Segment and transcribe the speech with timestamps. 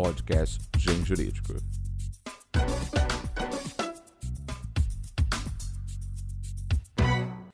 [0.00, 1.54] podcast Gen Jurídico.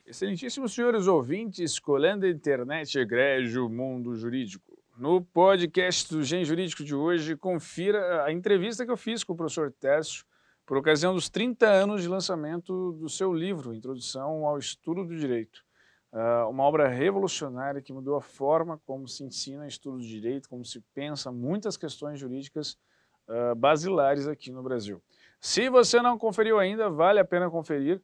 [0.05, 4.77] Excelentíssimos senhores ouvintes, colando a internet egrégio mundo jurídico.
[4.95, 9.35] No podcast do Gen Jurídico de hoje, confira a entrevista que eu fiz com o
[9.35, 10.23] professor Tércio
[10.67, 15.64] por ocasião dos 30 anos de lançamento do seu livro, Introdução ao Estudo do Direito.
[16.15, 20.63] Uh, uma obra revolucionária que mudou a forma como se ensina estudo de direito, como
[20.63, 22.77] se pensa muitas questões jurídicas
[23.27, 25.03] uh, basilares aqui no Brasil.
[25.41, 28.01] Se você não conferiu ainda, vale a pena conferir.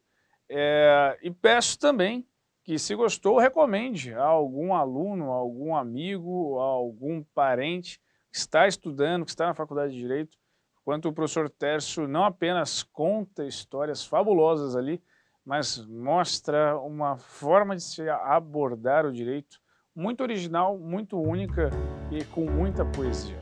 [0.49, 2.27] É, e peço também
[2.66, 7.97] que, se gostou, recomende a algum aluno, a algum amigo, a algum parente
[8.30, 10.38] que está estudando, que está na faculdade de Direito,
[10.83, 15.02] quanto o professor Tércio não apenas conta histórias fabulosas ali,
[15.45, 19.59] mas mostra uma forma de se abordar o direito
[19.95, 21.70] muito original, muito única
[22.12, 23.38] e com muita poesia.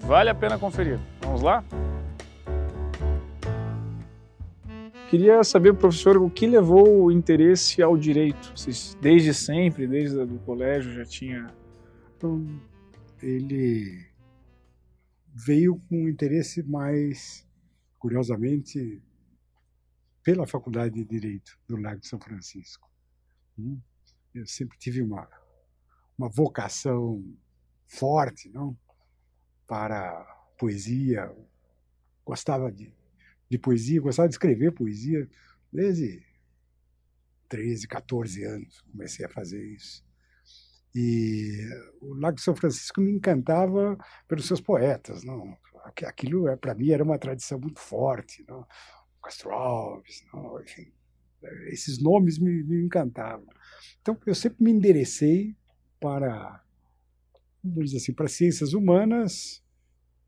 [0.00, 0.98] Vale a pena conferir.
[1.20, 1.64] Vamos lá?
[5.10, 8.52] Queria saber, professor, o que levou o interesse ao direito?
[8.56, 11.48] Vocês, desde sempre, desde o colégio, já tinha.
[12.16, 12.46] Então,
[13.20, 14.06] ele
[15.34, 17.44] veio com um interesse mais,
[17.98, 19.02] curiosamente,
[20.30, 22.88] pela Faculdade de Direito do Lago de São Francisco.
[23.58, 23.80] Hum?
[24.32, 25.28] Eu sempre tive uma,
[26.16, 27.20] uma vocação
[27.88, 28.78] forte não?
[29.66, 30.22] para
[30.56, 31.34] poesia,
[32.24, 32.94] gostava de,
[33.48, 35.28] de poesia, gostava de escrever poesia
[35.72, 36.24] desde
[37.48, 40.04] 13, 14 anos, comecei a fazer isso.
[40.94, 41.58] E
[42.00, 45.58] o Lago de São Francisco me encantava pelos seus poetas, não?
[46.06, 48.64] Aquilo é, para mim era uma tradição muito forte, não?
[49.22, 50.92] Castro Alves, não, enfim,
[51.68, 53.46] esses nomes me, me, encantavam.
[54.00, 55.56] Então, eu sempre me enderecei
[55.98, 56.62] para,
[57.62, 59.62] vamos dizer assim, para ciências humanas,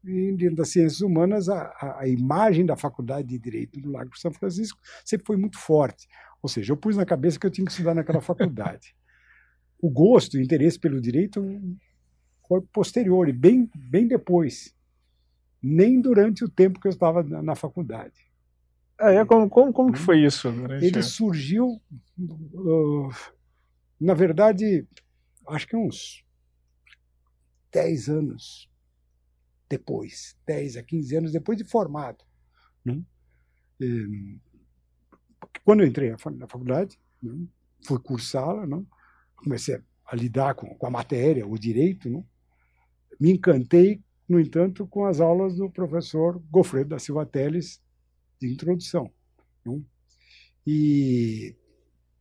[0.04, 4.32] e dentro das ciências humanas, a, a, imagem da Faculdade de Direito do Lago São
[4.32, 6.08] Francisco sempre foi muito forte.
[6.42, 8.96] Ou seja, eu pus na cabeça que eu tinha que estudar naquela faculdade.
[9.80, 11.40] o gosto, o interesse pelo direito
[12.48, 14.74] foi posterior e bem, bem depois.
[15.62, 18.31] Nem durante o tempo que eu estava na, na faculdade.
[19.02, 20.50] É, é, como, como, como que foi isso?
[20.52, 20.84] Durante...
[20.84, 21.82] Ele surgiu,
[22.18, 23.08] uh,
[24.00, 24.86] na verdade,
[25.48, 26.24] acho que uns
[27.72, 28.70] 10 anos
[29.68, 32.24] depois, 10 a 15 anos depois de formado.
[32.84, 33.02] Né?
[33.80, 34.38] E,
[35.64, 37.34] quando eu entrei na faculdade, né?
[37.84, 38.84] fui cursá-la, né?
[39.34, 42.22] comecei a lidar com, com, a matéria, o direito, né?
[43.18, 47.82] me encantei, no entanto, com as aulas do professor Gofredo da Silva Teles,
[48.46, 49.10] de introdução.
[49.64, 49.84] Não?
[50.66, 51.54] E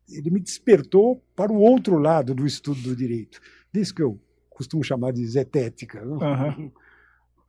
[0.09, 3.40] ele me despertou para o outro lado do estudo do direito.
[3.74, 6.06] Isso que eu costumo chamar de zetética.
[6.06, 6.72] Uhum.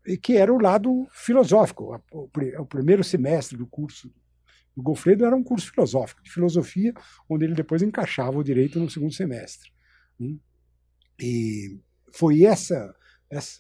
[0.06, 2.03] E que era o lado filosófico.
[2.12, 4.12] O primeiro semestre do curso
[4.75, 6.94] do Gofredo era um curso filosófico, de filosofia,
[7.28, 9.71] onde ele depois encaixava o direito no segundo semestre.
[11.21, 11.78] E
[12.12, 12.94] foi essa,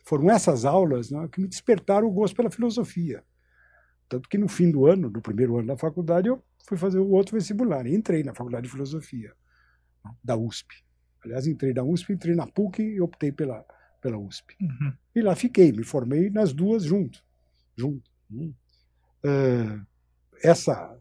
[0.04, 3.22] foram essas aulas né, que me despertaram o gosto pela filosofia.
[4.12, 7.08] Tanto que no fim do ano, do primeiro ano da faculdade, eu fui fazer o
[7.12, 7.86] outro vestibular.
[7.86, 9.32] E entrei na Faculdade de Filosofia
[10.22, 10.84] da USP.
[11.24, 13.64] Aliás, entrei na USP, entrei na PUC e optei pela,
[14.02, 14.54] pela USP.
[14.60, 14.92] Uhum.
[15.14, 17.24] E lá fiquei, me formei nas duas junto.
[17.74, 18.10] junto.
[18.30, 19.82] Uh,
[20.44, 20.94] essa,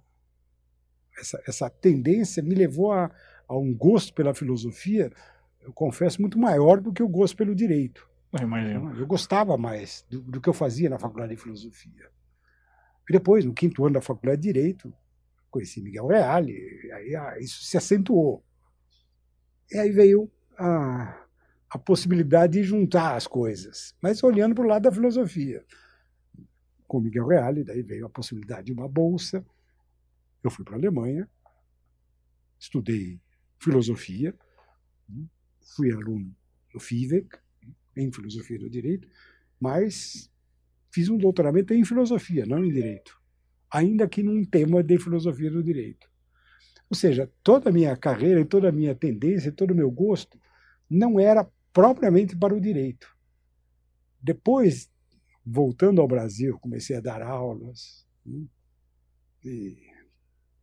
[1.19, 3.11] essa, essa tendência me levou a,
[3.45, 5.11] a um gosto pela filosofia,
[5.59, 8.09] eu confesso, muito maior do que o gosto pelo direito.
[8.73, 8.95] Eu.
[9.01, 12.09] Eu gostava mais do, do que eu fazia na faculdade de filosofia.
[13.09, 14.93] E depois, no quinto ano da faculdade de Direito,
[15.49, 16.53] conheci Miguel Reale,
[16.93, 18.43] aí ah, isso se acentuou.
[19.69, 21.25] E aí veio a,
[21.69, 25.65] a possibilidade de juntar as coisas, mas olhando para o lado da filosofia.
[26.87, 29.45] Com Miguel Reale, daí veio a possibilidade de uma bolsa.
[30.43, 31.29] Eu fui para a Alemanha,
[32.59, 33.21] estudei
[33.59, 34.35] filosofia,
[35.75, 36.35] fui aluno
[36.73, 37.37] do FIVEC,
[37.95, 39.07] em filosofia do direito,
[39.59, 40.30] mas
[40.91, 43.19] fiz um doutoramento em filosofia, não em direito,
[43.71, 46.09] ainda que num tema de filosofia do direito.
[46.89, 50.37] Ou seja, toda a minha carreira, toda a minha tendência, todo o meu gosto
[50.89, 53.07] não era propriamente para o direito.
[54.21, 54.91] Depois,
[55.45, 58.05] voltando ao Brasil, comecei a dar aulas.
[58.25, 58.45] Né?
[59.43, 59.77] E,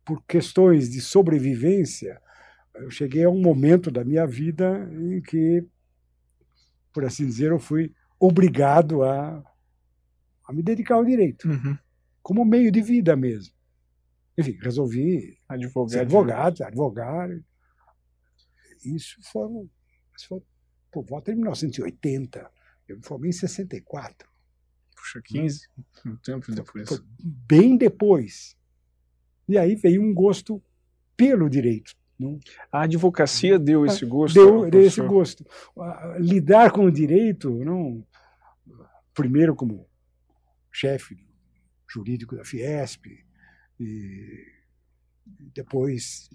[0.05, 2.21] por questões de sobrevivência,
[2.75, 5.65] eu cheguei a um momento da minha vida em que,
[6.93, 9.43] por assim dizer, eu fui obrigado a
[10.49, 11.77] a me dedicar ao direito, uhum.
[12.23, 13.53] como meio de vida mesmo.
[14.35, 17.29] Enfim, resolvi advogado, ser advogado, advogar.
[18.83, 19.69] Isso foram,
[20.17, 20.41] isso foi
[20.91, 22.49] por volta de 1980.
[22.87, 24.27] Eu me formei em 64.
[24.95, 25.67] Puxa, 15,
[26.07, 26.89] um tempo depois.
[26.89, 28.57] Foi bem depois.
[29.47, 30.59] E aí veio um gosto
[31.15, 31.93] pelo direito.
[32.17, 32.39] Não?
[32.71, 34.33] A advocacia deu esse gosto?
[34.33, 35.45] Deu, deu esse gosto.
[36.17, 38.03] Lidar com o direito, não,
[39.13, 39.88] primeiro como
[40.71, 41.17] chefe
[41.87, 43.05] jurídico da Fiesp,
[43.79, 44.45] e
[45.53, 46.29] depois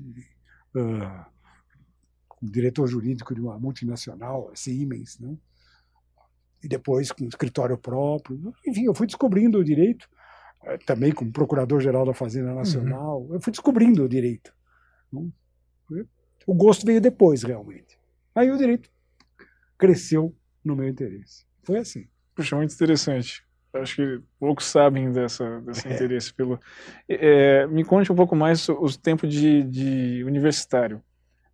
[0.74, 1.24] uh,
[2.42, 5.36] diretor jurídico de uma multinacional, a Siemens, né?
[6.62, 8.54] e depois com escritório próprio.
[8.66, 10.08] Enfim, eu fui descobrindo o direito,
[10.64, 12.56] eh, também como procurador-geral da Fazenda uhum.
[12.56, 13.34] Nacional, uhum.
[13.34, 14.54] eu fui descobrindo o direito.
[15.12, 15.30] Né?
[16.46, 17.98] O gosto veio depois, realmente.
[18.34, 18.90] Aí o direito
[19.76, 20.34] cresceu
[20.64, 21.46] no meu interesse.
[21.62, 22.08] Foi assim.
[22.34, 23.44] Puxa, muito interessante.
[23.74, 25.94] Acho que poucos sabem dessa, desse é.
[25.94, 26.60] interesse pelo.
[27.08, 31.02] É, me conte um pouco mais os tempos de, de universitário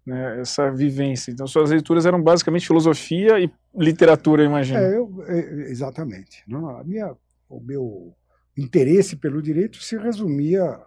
[0.04, 1.30] né, essa vivência.
[1.30, 4.78] Então, suas leituras eram basicamente filosofia e literatura, imagino.
[4.78, 5.38] É, eu, é,
[5.70, 6.42] exatamente.
[6.46, 7.14] Não, a minha,
[7.48, 8.14] o meu
[8.56, 10.80] interesse pelo direito se resumia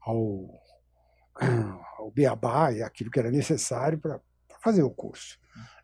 [0.00, 0.62] ao,
[1.98, 4.20] ao beabá e aquilo que era necessário para
[4.62, 5.38] fazer o curso.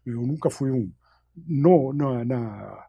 [0.05, 0.91] Eu nunca fui um.
[1.35, 2.87] No, na, na,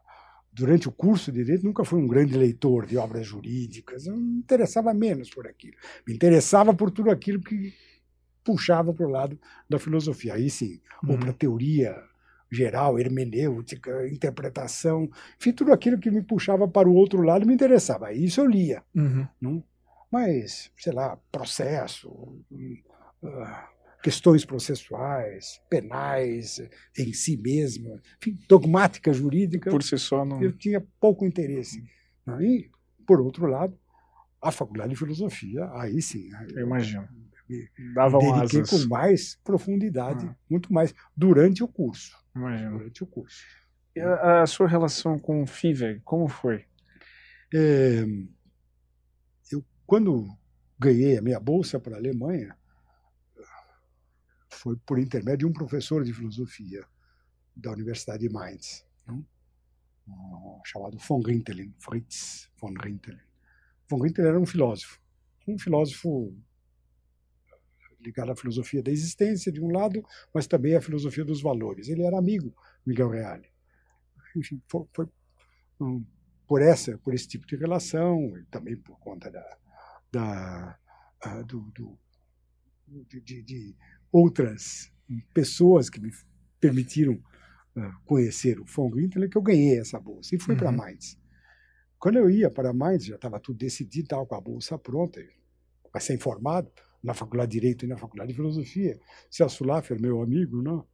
[0.54, 4.06] durante o curso de direito, nunca fui um grande leitor de obras jurídicas.
[4.06, 5.76] Eu me interessava menos por aquilo.
[6.06, 7.74] Me interessava por tudo aquilo que
[8.44, 10.34] puxava para o lado da filosofia.
[10.34, 11.12] Aí sim, uhum.
[11.12, 12.00] ou para teoria
[12.52, 15.10] geral, hermenêutica, interpretação,
[15.40, 18.12] enfim, tudo aquilo que me puxava para o outro lado me interessava.
[18.12, 18.84] Isso eu lia.
[18.94, 19.26] Uhum.
[19.40, 19.64] Não?
[20.08, 22.44] Mas, sei lá, processo, uh,
[24.04, 26.60] questões processuais, penais
[26.98, 29.70] em si mesma, enfim, dogmática jurídica.
[29.70, 30.42] Por si só, não.
[30.42, 31.82] Eu tinha pouco interesse.
[32.26, 32.38] Não?
[32.42, 32.70] E,
[33.06, 33.74] por outro lado,
[34.42, 36.28] a faculdade de filosofia, aí sim.
[36.54, 37.08] Eu imagino
[37.48, 38.70] me Davam dediquei asas.
[38.82, 40.36] com mais profundidade, ah.
[40.48, 42.16] muito mais, durante o curso.
[42.34, 42.78] Imagino.
[42.78, 43.42] Durante o curso.
[43.94, 46.64] E a, a sua relação com o FIVEG, como foi?
[47.54, 48.04] É,
[49.52, 50.26] eu, quando
[50.78, 52.56] ganhei a minha bolsa para a Alemanha,
[54.64, 56.82] foi por intermédio de um professor de filosofia
[57.54, 58.82] da Universidade de Mainz,
[60.64, 63.20] chamado von Rintelen, Fritz von Rintelen.
[63.90, 64.98] Von Rintelen era um filósofo,
[65.46, 66.34] um filósofo
[68.00, 70.02] ligado à filosofia da existência, de um lado,
[70.32, 71.88] mas também à filosofia dos valores.
[71.88, 73.50] Ele era amigo do Miguel Reale.
[74.34, 75.06] Enfim, foi, foi
[75.78, 76.02] um,
[76.46, 79.58] por essa, por esse tipo de relação, e também por conta da,
[80.10, 80.78] da
[81.26, 81.98] uh, do, do
[82.86, 83.76] de, de, de,
[84.14, 84.92] outras
[85.34, 86.12] pessoas que me
[86.60, 90.60] permitiram uh, conhecer o Von Grindler, que eu ganhei essa bolsa e fui uhum.
[90.60, 91.18] para Mainz.
[91.98, 95.20] Quando eu ia para Mainz, já estava tudo decidido, estava com a bolsa pronta,
[95.90, 96.70] para ser informado,
[97.02, 98.98] na Faculdade de Direito e na Faculdade de Filosofia.
[99.28, 100.86] Celso Laffer, meu amigo, não?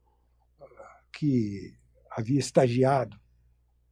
[0.58, 0.66] Né,
[1.12, 1.74] que
[2.10, 3.20] havia estagiado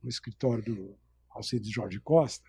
[0.03, 0.99] no escritório do
[1.31, 2.49] Alcides Jorge Costa,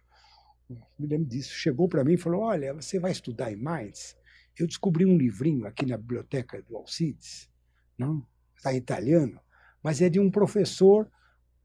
[0.97, 4.15] me lembro disso, chegou para mim e falou, olha, você vai estudar em Mainz?
[4.57, 7.49] Eu descobri um livrinho aqui na biblioteca do Alcides,
[7.97, 8.25] não?
[8.55, 9.39] está em italiano,
[9.81, 11.09] mas é de um professor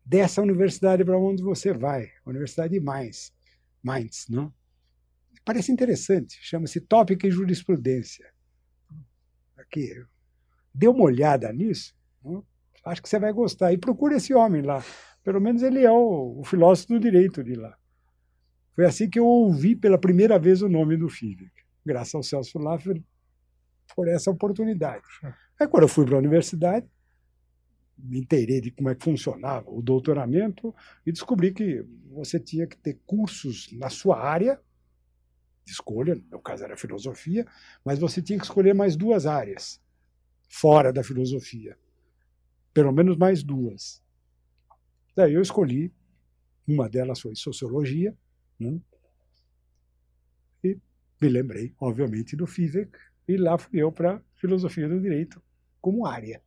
[0.04, 3.32] dessa universidade para onde você vai, Universidade de Mainz,
[3.82, 4.52] Mainz, não?
[5.44, 8.32] Parece interessante, chama-se Tópica e Jurisprudência.
[9.56, 10.04] Aqui,
[10.72, 11.94] dê uma olhada nisso,
[12.84, 13.72] acho que você vai gostar.
[13.72, 14.82] E procure esse homem lá.
[15.22, 17.76] Pelo menos ele é o, o filósofo do direito de lá.
[18.74, 21.52] Foi assim que eu ouvi pela primeira vez o nome do Fivek,
[21.84, 23.02] graças ao Celso Laffer,
[23.94, 25.04] por essa oportunidade.
[25.60, 26.88] Aí, quando eu fui para a universidade,
[27.96, 30.74] me inteirei de como é que funcionava o doutoramento
[31.06, 34.60] e descobri que você tinha que ter cursos na sua área
[35.64, 37.46] de escolha, no meu caso era filosofia,
[37.84, 39.80] mas você tinha que escolher mais duas áreas
[40.48, 41.78] fora da filosofia.
[42.72, 44.02] Pelo menos mais duas.
[45.16, 45.92] Daí eu escolhi,
[46.66, 48.16] uma delas foi sociologia,
[48.58, 48.80] né?
[51.24, 52.90] Me lembrei, obviamente, do FIVEC,
[53.26, 55.42] e lá fui eu para filosofia do direito
[55.80, 56.42] como área.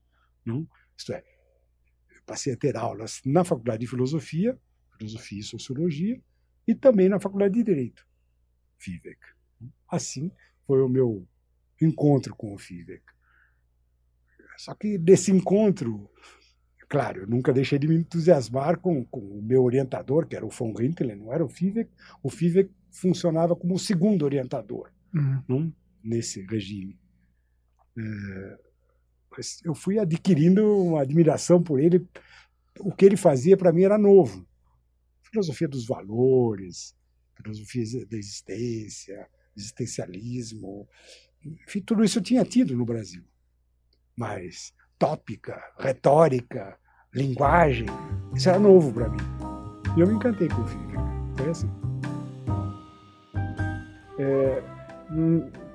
[0.46, 0.68] Não?
[0.96, 1.24] Isto é,
[2.26, 4.58] passei a ter aulas na faculdade de filosofia,
[4.98, 6.22] filosofia e sociologia,
[6.68, 8.06] e também na faculdade de direito.
[8.78, 9.20] Fivek.
[9.90, 10.32] Assim
[10.62, 11.28] foi o meu
[11.82, 13.04] encontro com o Fivek.
[14.58, 16.10] Só que desse encontro,
[16.88, 20.50] claro, eu nunca deixei de me entusiasmar com, com o meu orientador, que era o
[20.50, 21.90] von Rinkelen, não era o Fivek.
[22.22, 25.44] O Fivek funcionava como o segundo orientador uhum.
[25.48, 25.74] não?
[26.04, 27.00] nesse regime.
[27.98, 28.58] É,
[29.64, 32.08] eu fui adquirindo uma admiração por ele.
[32.80, 34.48] O que ele fazia para mim era novo.
[35.24, 36.96] Filosofia dos valores,
[37.36, 40.88] filosofia da existência, existencialismo,
[41.44, 43.24] enfim, tudo isso eu tinha tido no Brasil.
[44.16, 46.78] Mas tópica, retórica,
[47.14, 47.88] linguagem,
[48.36, 49.18] isso era novo para mim.
[49.96, 51.00] E eu me encantei com o Fível.
[51.38, 51.87] Foi assim.
[54.20, 54.64] É,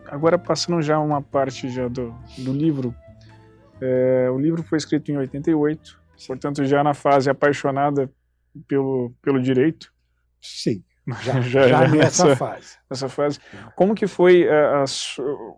[0.07, 2.95] agora passando já uma parte já do, do livro,
[3.81, 8.11] é, o livro foi escrito em 88, portanto já na fase apaixonada
[8.69, 9.93] pelo, pelo direito.
[10.41, 10.83] Sim,
[11.23, 12.79] já, já, já nessa, nessa, fase.
[12.89, 13.39] Nessa fase.
[13.75, 14.85] Como que foi a, é, a,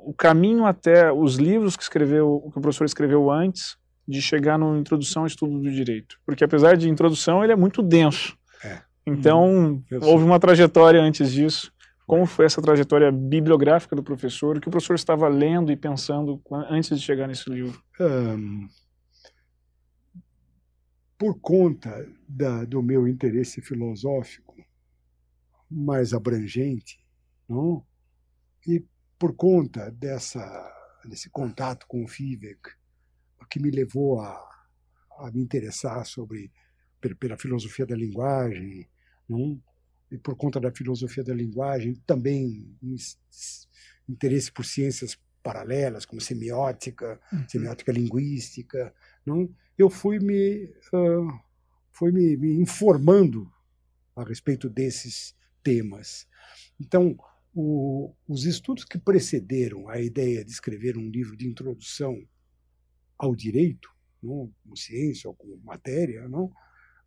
[0.04, 3.76] o caminho até os livros que escreveu, que o professor escreveu antes
[4.06, 6.18] de chegar no Introdução ao Estudo do Direito?
[6.24, 8.36] Porque apesar de introdução, ele é muito denso.
[8.64, 8.80] É.
[9.06, 11.70] Então, hum, houve uma trajetória antes disso.
[12.06, 14.56] Como foi essa trajetória bibliográfica do professor?
[14.56, 17.82] O que o professor estava lendo e pensando antes de chegar nesse livro?
[17.98, 18.68] Um,
[21.18, 24.54] por conta da, do meu interesse filosófico
[25.70, 26.98] mais abrangente,
[27.48, 27.84] não?
[28.66, 28.84] e
[29.18, 30.42] por conta dessa,
[31.04, 32.60] desse contato com o Fivek,
[33.50, 34.32] que me levou a,
[35.18, 36.50] a me interessar sobre
[37.20, 38.88] pela filosofia da linguagem,
[39.28, 39.62] não?
[40.14, 42.72] E por conta da filosofia da linguagem, também
[44.08, 47.48] interesse por ciências paralelas, como semiótica, uhum.
[47.48, 48.94] semiótica linguística.
[49.26, 49.52] Não?
[49.76, 51.40] Eu fui me, uh,
[51.90, 53.52] fui me, me, informando
[54.14, 56.28] a respeito desses temas.
[56.80, 57.18] Então,
[57.52, 62.24] o, os estudos que precederam a ideia de escrever um livro de introdução
[63.18, 63.90] ao direito,
[64.22, 66.52] não, como ciência ou como matéria, não,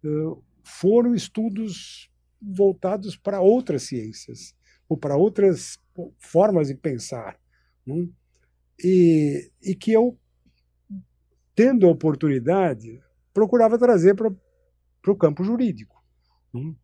[0.04, 4.56] uh, foram estudos voltados para outras ciências
[4.88, 5.80] ou para outras
[6.20, 7.40] formas de pensar.
[7.86, 8.10] Não?
[8.84, 10.18] E, e que eu,
[11.56, 13.02] tendo a oportunidade,
[13.34, 14.32] procurava trazer para
[15.12, 16.04] o campo jurídico.
[16.54, 16.76] Não?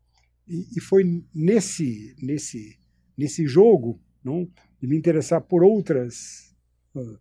[0.47, 2.77] E, e foi nesse, nesse,
[3.17, 4.49] nesse jogo não?
[4.81, 6.55] de me interessar por outras
[6.95, 7.19] uh,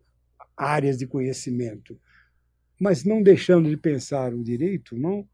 [0.56, 1.98] áreas de conhecimento,
[2.80, 5.28] mas não deixando de pensar o direito, não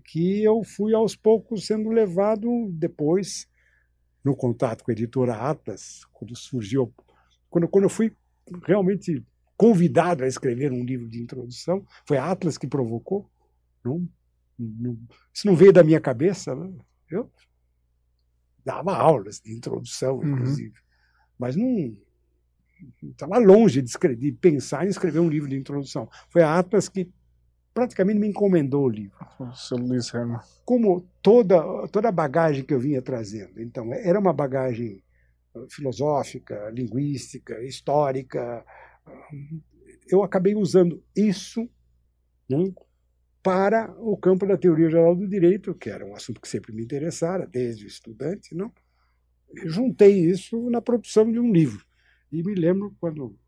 [0.00, 3.48] que eu fui aos poucos sendo levado depois
[4.24, 6.92] no contato com a editora Atlas, quando surgiu,
[7.48, 8.14] quando, quando eu fui
[8.66, 9.24] realmente
[9.56, 13.30] convidado a escrever um livro de introdução, foi a Atlas que provocou.
[13.84, 14.08] Não,
[14.58, 14.98] não,
[15.32, 16.54] isso não veio da minha cabeça.
[16.54, 16.72] Né?
[17.10, 17.30] Eu
[18.64, 20.32] dava aulas de introdução, uhum.
[20.32, 20.84] inclusive, uhum.
[21.38, 21.96] mas não
[23.02, 26.08] estava longe de, escrever, de pensar em escrever um livro de introdução.
[26.28, 27.10] Foi a Atlas que
[27.72, 29.16] praticamente me encomendou o livro.
[29.54, 30.40] Seu Luiz Herman.
[30.64, 33.60] Como toda, toda a bagagem que eu vinha trazendo.
[33.60, 35.02] Então, era uma bagagem
[35.54, 38.64] uh, filosófica, linguística, histórica.
[40.08, 41.68] Eu acabei usando isso
[42.48, 42.72] né,
[43.42, 46.82] para o campo da teoria geral do direito, que era um assunto que sempre me
[46.82, 48.54] interessara, desde o estudante.
[48.54, 48.72] Não?
[49.54, 51.84] Eu juntei isso na produção de um livro.
[52.30, 53.38] E me lembro quando o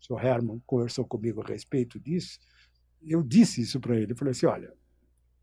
[0.00, 0.24] Sr.
[0.24, 2.38] Herman conversou comigo a respeito disso,
[3.02, 4.12] eu disse isso para ele.
[4.12, 4.72] Eu falei assim: olha,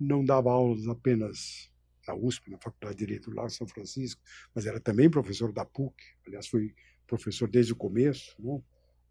[0.00, 1.70] não dava aulas apenas
[2.06, 4.20] na USP, na Faculdade de Direito lá em São Francisco,
[4.54, 5.94] mas era também professor da PUC.
[6.26, 6.74] Aliás, fui
[7.06, 8.64] professor desde o começo não,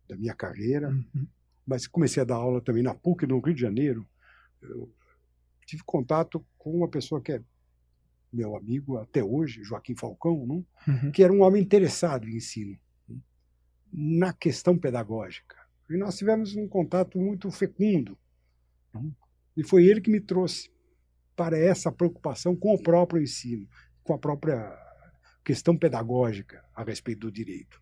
[0.09, 0.89] da minha carreira.
[0.89, 1.27] Uhum.
[1.65, 4.07] Mas comecei a dar aula também na PUC, no Rio de Janeiro.
[4.61, 4.93] Eu
[5.65, 7.41] tive contato com uma pessoa que é
[8.31, 10.65] meu amigo até hoje, Joaquim Falcão, não?
[10.87, 11.11] Uhum.
[11.11, 12.77] que era um homem interessado em ensino,
[13.09, 13.21] não?
[13.91, 15.55] na questão pedagógica.
[15.89, 18.17] E nós tivemos um contato muito fecundo.
[18.93, 19.13] Não?
[19.57, 20.69] E foi ele que me trouxe
[21.35, 23.67] para essa preocupação com o próprio ensino,
[24.03, 24.71] com a própria
[25.43, 27.81] questão pedagógica a respeito do direito.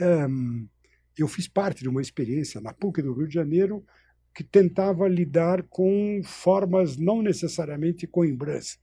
[0.00, 0.68] Um,
[1.16, 3.86] eu fiz parte de uma experiência na PUC do Rio de Janeiro
[4.34, 8.78] que tentava lidar com formas não necessariamente coimbras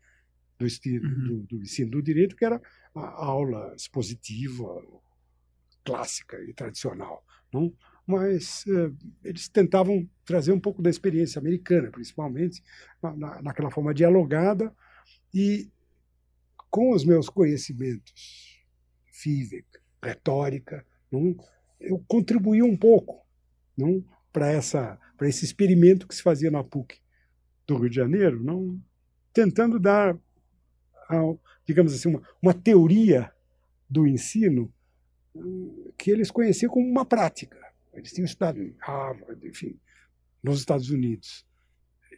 [0.59, 1.23] do, uhum.
[1.27, 2.61] do, do ensino do direito, que era
[2.93, 4.83] a aula expositiva,
[5.83, 7.25] clássica e tradicional.
[7.51, 7.73] Não?
[8.05, 12.61] Mas uh, eles tentavam trazer um pouco da experiência americana, principalmente,
[13.01, 14.73] na, na, naquela forma dialogada.
[15.33, 15.69] E
[16.69, 18.59] com os meus conhecimentos,
[19.11, 21.35] física, retórica, não?
[21.79, 23.25] eu contribuí um pouco
[23.77, 24.03] não?
[24.31, 26.97] para essa para esse experimento que se fazia na PUC
[27.67, 28.81] do Rio de Janeiro, não
[29.33, 30.17] tentando dar,
[31.65, 33.29] digamos assim, uma, uma teoria
[33.89, 34.73] do ensino
[35.35, 37.59] hum, que eles conheciam como uma prática.
[37.93, 39.77] Eles tinham estudado em Harvard, enfim,
[40.41, 41.45] nos Estados Unidos.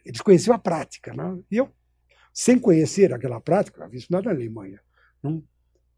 [0.04, 1.12] Eles conheciam a prática.
[1.12, 1.42] Né?
[1.50, 1.68] E eu,
[2.32, 4.80] sem conhecer aquela prática, havia estudado na Alemanha,
[5.20, 5.42] não,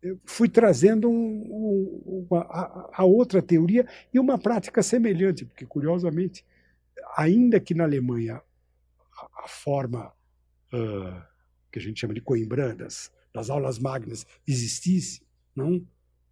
[0.02, 5.66] eu fui trazendo um, um, uma, a, a, outra teoria e uma prática semelhante, porque,
[5.66, 6.44] curiosamente,
[7.16, 8.40] ainda que na Alemanha
[9.36, 10.12] a, forma
[10.72, 11.22] uh,
[11.70, 15.86] que a gente chama de coimbrandas, das aulas magnas, existisse, não?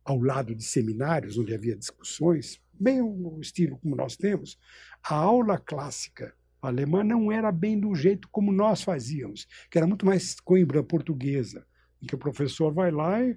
[0.04, 4.58] Ao lado de seminários onde havia discussões, bem o estilo como nós temos,
[5.02, 10.06] a aula clássica alemã não era bem do jeito como nós fazíamos, que era muito
[10.06, 11.66] mais coimbra portuguesa,
[12.00, 13.36] em que o professor vai lá e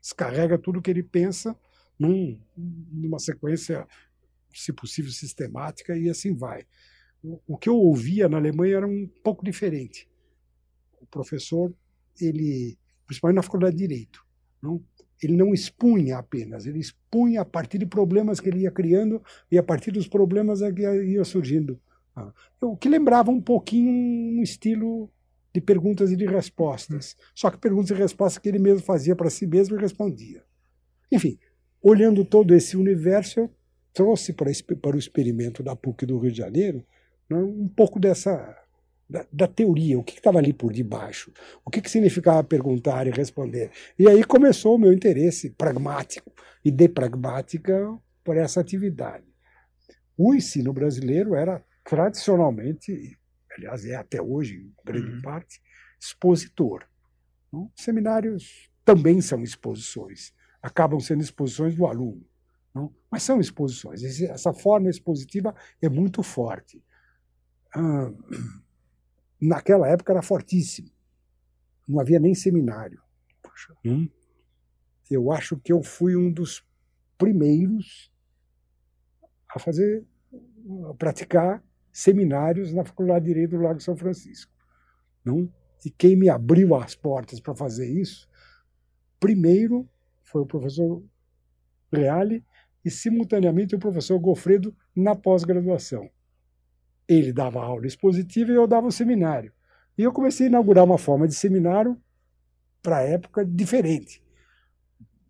[0.00, 1.58] descarrega tudo que ele pensa
[1.98, 3.86] num, numa sequência,
[4.52, 6.64] se possível, sistemática e assim vai.
[7.46, 10.08] O que eu ouvia na Alemanha era um pouco diferente.
[11.00, 11.74] O professor,
[12.20, 14.24] ele, principalmente na faculdade de Direito,
[14.62, 14.82] não?
[15.22, 19.58] ele não expunha apenas, ele expunha a partir de problemas que ele ia criando e
[19.58, 21.80] a partir dos problemas que ia surgindo.
[22.14, 25.10] Ah, o que lembrava um pouquinho um estilo
[25.52, 27.16] de perguntas e de respostas.
[27.34, 30.42] Só que perguntas e respostas que ele mesmo fazia para si mesmo e respondia.
[31.10, 31.38] Enfim,
[31.82, 33.50] olhando todo esse universo, eu
[33.92, 36.84] trouxe para, para o experimento da PUC do Rio de Janeiro
[37.28, 38.56] né, um pouco dessa
[39.08, 41.32] da, da teoria, o que estava ali por debaixo,
[41.64, 43.70] o que, que significava perguntar e responder.
[43.98, 46.30] E aí começou o meu interesse pragmático
[46.62, 49.24] e de pragmática por essa atividade.
[50.16, 53.18] O ensino brasileiro era tradicionalmente
[53.58, 55.22] aliás, é até hoje, em grande uhum.
[55.22, 55.60] parte,
[56.00, 56.84] expositor.
[57.52, 57.70] Não?
[57.74, 60.32] Seminários também são exposições,
[60.62, 62.24] acabam sendo exposições do aluno,
[62.74, 62.94] não?
[63.10, 64.02] mas são exposições.
[64.22, 66.82] Essa forma expositiva é muito forte.
[67.74, 68.12] Ah,
[69.40, 70.90] naquela época era fortíssimo,
[71.86, 73.00] não havia nem seminário.
[73.84, 74.08] Hum?
[75.10, 76.64] Eu acho que eu fui um dos
[77.16, 78.12] primeiros
[79.48, 80.06] a fazer,
[80.88, 84.52] a praticar seminários na Faculdade de Direito do Lago São Francisco.
[85.24, 85.52] Não?
[85.84, 88.28] E quem me abriu as portas para fazer isso,
[89.18, 89.88] primeiro
[90.22, 91.02] foi o professor
[91.90, 92.44] Reale
[92.84, 96.08] e, simultaneamente, o professor Gofredo na pós-graduação.
[97.06, 99.52] Ele dava aula expositiva e eu dava o seminário.
[99.96, 102.00] E eu comecei a inaugurar uma forma de seminário
[102.82, 104.22] para a época diferente.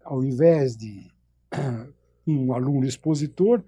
[0.05, 1.11] Ao invés de
[2.27, 3.65] um aluno expositor,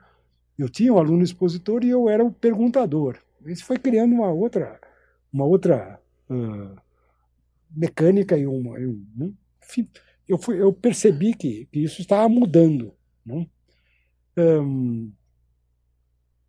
[0.58, 3.18] eu tinha um aluno expositor e eu era o perguntador.
[3.46, 4.78] Isso foi criando uma outra,
[5.32, 6.76] uma outra uh,
[7.70, 8.76] mecânica e uma,
[9.62, 9.88] enfim,
[10.28, 12.94] eu, fui, eu percebi que, que isso estava mudando.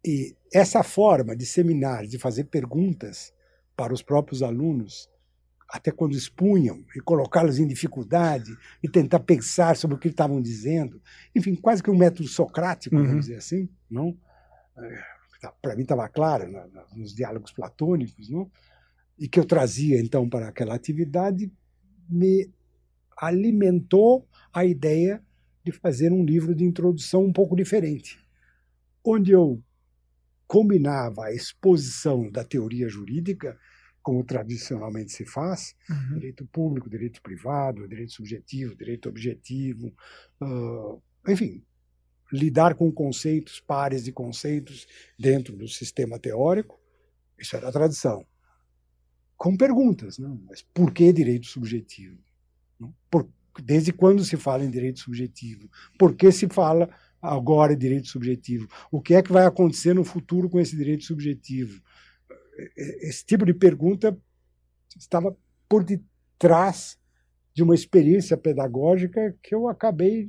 [0.04, 3.34] E essa forma de seminário, de fazer perguntas
[3.76, 5.10] para os próprios alunos,
[5.70, 8.52] até quando expunham, e colocá-los em dificuldade,
[8.84, 11.02] e tentar pensar sobre o que estavam dizendo.
[11.36, 13.06] Enfim, quase que um método socrático, uhum.
[13.06, 13.70] vamos dizer assim.
[13.90, 14.18] não?
[14.78, 15.04] É,
[15.42, 16.52] tá, para mim estava claro
[16.96, 18.52] nos diálogos platônicos, não?
[19.22, 21.52] e que eu trazia então para aquela atividade,
[22.10, 22.50] me
[23.16, 25.24] alimentou a ideia
[25.64, 28.20] de fazer um livro de introdução um pouco diferente,
[29.04, 29.62] onde eu
[30.48, 33.58] combinava a exposição da teoria jurídica
[34.02, 36.16] como tradicionalmente se faz, uhum.
[36.16, 39.94] direito público, direito privado, direito subjetivo, direito objetivo,
[40.42, 41.64] uh, enfim,
[42.32, 46.80] lidar com conceitos, pares de conceitos dentro do sistema teórico,
[47.38, 48.26] isso era a tradição.
[49.38, 50.40] Com perguntas, não?
[50.48, 52.18] mas por que direito subjetivo?
[53.10, 53.28] Por,
[53.64, 55.70] desde quando se fala em direito subjetivo?
[55.98, 56.90] Por que se fala
[57.22, 58.68] agora em direito subjetivo?
[58.92, 61.82] O que é que vai acontecer no futuro com esse direito subjetivo?
[62.78, 64.18] esse tipo de pergunta
[64.98, 65.36] estava
[65.68, 66.98] por detrás
[67.54, 70.26] de uma experiência pedagógica que eu acabei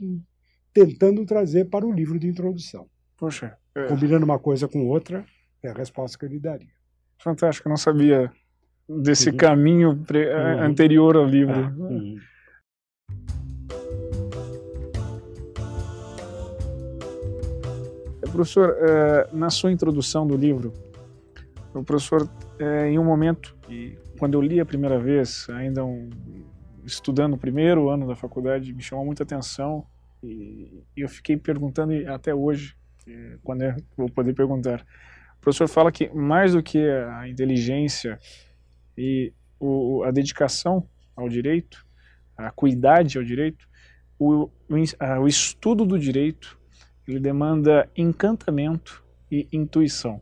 [0.72, 2.88] tentando trazer para o livro de introdução.
[3.16, 3.56] Poxa.
[3.74, 3.87] É.
[3.87, 5.24] Combinando uma coisa com outra,
[5.62, 6.72] é a resposta que eu lhe daria.
[7.18, 8.30] Fantástico, eu não sabia
[8.88, 9.37] desse uhum.
[9.37, 10.61] caminho uhum.
[10.61, 11.54] anterior ao livro.
[11.54, 12.18] Ah, uhum.
[18.32, 20.72] Professor, eh, na sua introdução do livro,
[21.74, 22.26] o professor,
[22.58, 23.54] é, em um momento,
[24.18, 26.08] quando eu li a primeira vez, ainda um,
[26.82, 29.86] estudando o primeiro ano da faculdade, me chamou muita atenção
[30.22, 32.74] e eu fiquei perguntando até hoje,
[33.42, 34.80] quando eu vou poder perguntar.
[35.38, 38.18] O professor fala que mais do que a inteligência
[38.96, 41.84] e o, a dedicação ao direito,
[42.36, 43.68] a cuidade ao direito,
[44.18, 44.48] o,
[45.20, 46.58] o, estudo do direito
[47.06, 50.20] ele demanda encantamento e intuição.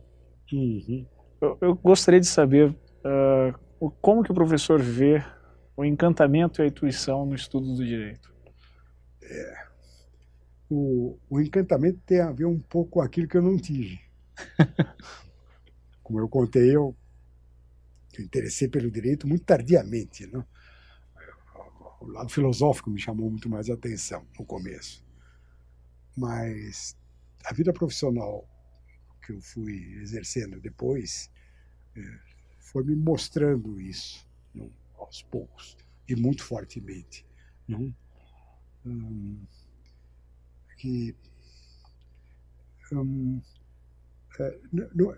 [0.51, 1.05] Uhum.
[1.39, 5.23] Eu, eu, gostaria de saber uh, como que o professor vê
[5.75, 8.31] o encantamento e a intuição no estudo do direito.
[9.23, 9.65] É.
[10.69, 13.99] O, o encantamento tem a ver um pouco com aquilo que eu não tive.
[16.01, 16.95] Como eu contei, eu,
[18.17, 20.27] eu interessei pelo direito muito tardiamente.
[20.27, 20.45] Não?
[22.01, 25.03] o lado filosófico me chamou muito mais a atenção no começo.
[26.15, 26.97] Mas
[27.45, 28.47] a vida profissional
[29.25, 31.29] que eu fui exercendo depois
[31.95, 32.19] é,
[32.59, 37.25] foi me mostrando isso não, aos poucos e muito fortemente.
[37.67, 37.93] Não?
[38.85, 39.45] Hum,
[40.77, 41.15] que
[42.91, 43.41] hum,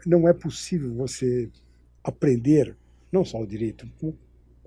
[0.06, 1.50] não é possível você
[2.04, 2.76] aprender,
[3.12, 3.90] não só o direito,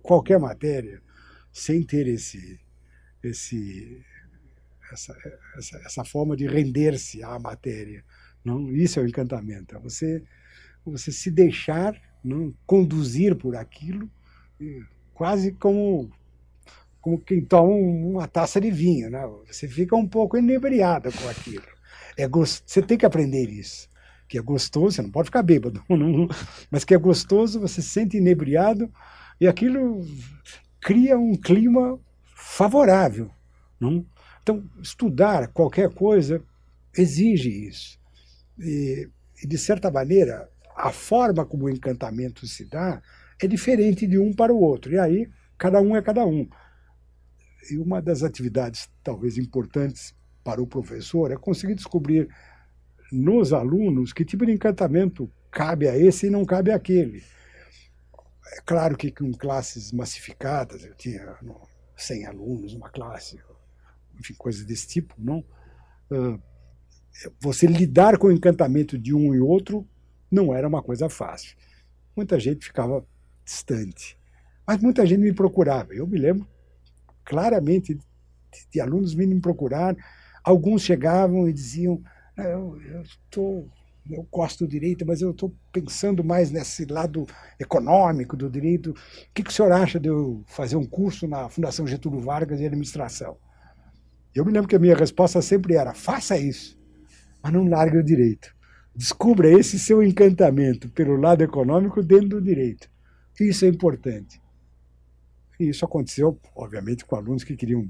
[0.03, 1.03] qualquer matéria,
[1.53, 2.59] sem ter esse,
[3.23, 4.05] esse,
[4.93, 5.17] essa,
[5.57, 8.05] essa, essa forma de render-se à matéria.
[8.45, 8.71] Não?
[8.71, 9.77] Isso é o encantamento.
[9.77, 10.23] É você,
[10.85, 12.55] você se deixar não?
[12.67, 14.11] conduzir por aquilo,
[15.15, 16.11] quase como,
[17.01, 19.11] como quem toma uma taça de vinho.
[19.11, 19.21] Né?
[19.47, 21.67] Você fica um pouco inebriado com aquilo.
[22.17, 22.63] É gost...
[22.67, 23.89] Você tem que aprender isso.
[24.29, 26.27] Que é gostoso, você não pode ficar bêbado, não,
[26.69, 28.93] mas que é gostoso, você se sente inebriado
[29.41, 30.05] e aquilo
[30.81, 31.97] cria um clima
[32.35, 33.31] favorável.
[33.79, 34.05] Não?
[34.47, 36.41] Então, estudar qualquer coisa
[36.97, 37.99] exige isso.
[38.57, 39.11] E,
[39.43, 43.03] e, de certa maneira, a forma como o encantamento se dá
[43.43, 44.93] é diferente de um para o outro.
[44.93, 45.29] E aí,
[45.59, 46.49] cada um é cada um.
[47.69, 52.29] E uma das atividades, talvez importantes para o professor, é conseguir descobrir
[53.11, 57.21] nos alunos que tipo de encantamento cabe a esse e não cabe àquele.
[58.53, 61.37] É claro que com classes massificadas, eu tinha
[61.97, 63.41] 100 alunos uma classe,
[64.19, 65.45] enfim, coisas desse tipo, não?
[66.11, 66.41] Uh,
[67.41, 69.87] você lidar com o encantamento de um e outro
[70.31, 71.57] não era uma coisa fácil.
[72.15, 73.07] Muita gente ficava
[73.45, 74.19] distante,
[74.67, 75.95] mas muita gente me procurava.
[75.95, 76.47] Eu me lembro
[77.25, 78.03] claramente de,
[78.71, 79.97] de alunos vindo me procurar.
[80.45, 82.03] Alguns chegavam e diziam:
[82.37, 83.71] ah, Eu estou
[84.11, 87.27] eu gosto do direito, mas eu estou pensando mais nesse lado
[87.59, 88.91] econômico do direito.
[88.91, 88.95] O
[89.35, 92.67] que, que o senhor acha de eu fazer um curso na Fundação Getúlio Vargas de
[92.67, 93.37] administração?
[94.37, 96.79] Eu me lembro que a minha resposta sempre era: faça isso,
[97.43, 98.55] mas não largue o direito.
[98.95, 102.91] Descubra esse seu encantamento pelo lado econômico dentro do direito.
[103.41, 104.41] Isso é importante.
[105.59, 107.89] E isso aconteceu, obviamente, com alunos que queriam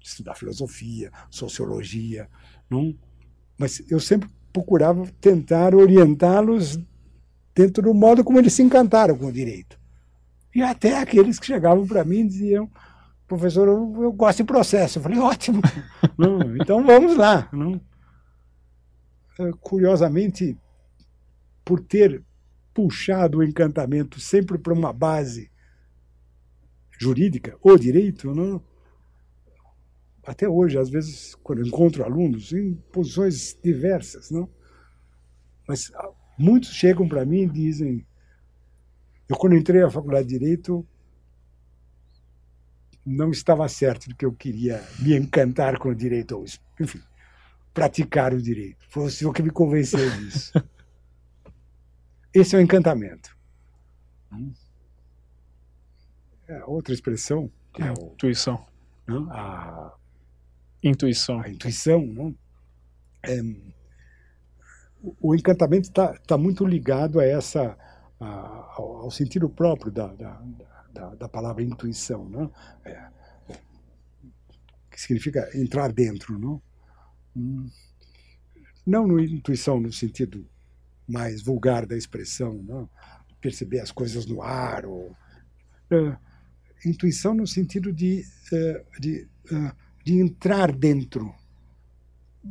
[0.00, 2.28] estudar filosofia, sociologia,
[2.70, 2.96] não?
[3.58, 6.78] mas eu sempre procurava tentar orientá-los
[7.54, 9.78] dentro do modo como eles se encantaram com o direito.
[10.54, 12.70] E até aqueles que chegavam para mim diziam,
[13.28, 14.98] professor, eu, eu, gosto de processo.
[14.98, 15.60] Eu falei, ótimo,
[16.16, 17.48] não, então vamos lá.
[17.52, 17.80] Não.
[19.38, 20.58] É, curiosamente,
[21.64, 22.24] por ter
[22.74, 25.50] puxado o encantamento sempre para uma base
[26.98, 28.60] jurídica, o direito, não,
[30.26, 34.48] até hoje, às vezes, quando encontro alunos em posições diversas, não?
[35.66, 38.06] Mas ah, muitos chegam para mim e dizem:
[39.28, 40.86] eu, quando entrei na faculdade de Direito,
[43.04, 46.44] não estava certo do que eu queria me encantar com o direito, ou,
[46.80, 47.00] enfim,
[47.72, 48.84] praticar o direito.
[48.88, 50.52] Foi o senhor que me convenceu disso.
[52.34, 53.36] Esse é o encantamento.
[56.46, 57.50] É outra expressão.
[57.72, 58.66] Que é o, intuição.
[59.06, 59.30] Não?
[59.30, 59.94] A
[60.82, 61.40] Intuição.
[61.40, 62.34] A intuição, não?
[63.22, 63.40] É,
[65.20, 67.76] o encantamento está tá muito ligado a essa,
[68.20, 68.26] a,
[68.76, 70.77] ao, ao, sentido próprio da, da, da,
[71.16, 72.52] da palavra intuição, não?
[72.84, 73.08] É,
[74.90, 76.62] que significa entrar dentro, não?
[77.36, 77.68] Hum,
[78.86, 80.46] não no intuição no sentido
[81.06, 82.88] mais vulgar da expressão, não?
[83.40, 85.14] perceber as coisas no ar, ou,
[85.90, 86.16] é,
[86.84, 89.72] intuição no sentido de, é, de é,
[90.08, 91.34] de entrar dentro.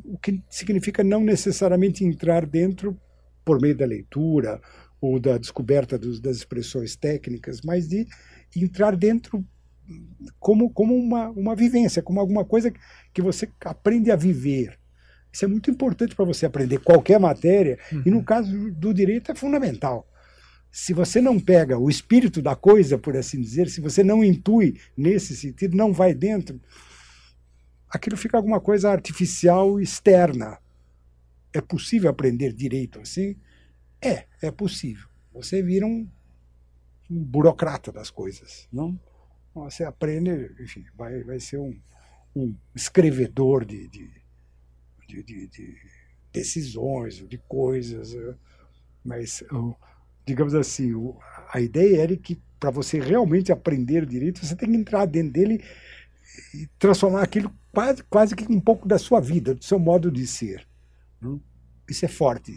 [0.04, 3.00] O que significa não necessariamente entrar dentro
[3.44, 4.62] por meio da leitura
[5.00, 8.08] ou da descoberta dos, das expressões técnicas, mas de
[8.56, 9.46] entrar dentro
[10.40, 12.74] como, como uma, uma vivência, como alguma coisa
[13.14, 14.78] que você aprende a viver.
[15.32, 18.04] Isso é muito importante para você aprender qualquer matéria, uhum.
[18.06, 18.24] e no uhum.
[18.24, 20.08] caso do direito é fundamental.
[20.72, 24.80] Se você não pega o espírito da coisa, por assim dizer, se você não intui
[24.96, 26.60] nesse sentido, não vai dentro,
[27.90, 30.58] aquilo fica alguma coisa artificial externa.
[31.54, 33.36] É possível aprender direito assim?
[34.02, 35.08] É, é possível.
[35.34, 36.08] Você vira um,
[37.10, 39.00] um burocrata das coisas, não?
[39.54, 41.76] Você aprende, enfim, vai, vai ser um,
[42.36, 44.12] um escrevedor de, de,
[45.08, 45.76] de, de, de
[46.32, 48.14] decisões, de coisas.
[48.14, 48.36] Eh,
[49.04, 49.44] mas,
[50.26, 50.92] digamos assim,
[51.52, 55.64] a ideia era que para você realmente aprender direito, você tem que entrar dentro dele
[56.54, 60.26] e transformar aquilo quase, quase que um pouco da sua vida, do seu modo de
[60.28, 60.68] ser.
[61.90, 62.52] Isso é forte.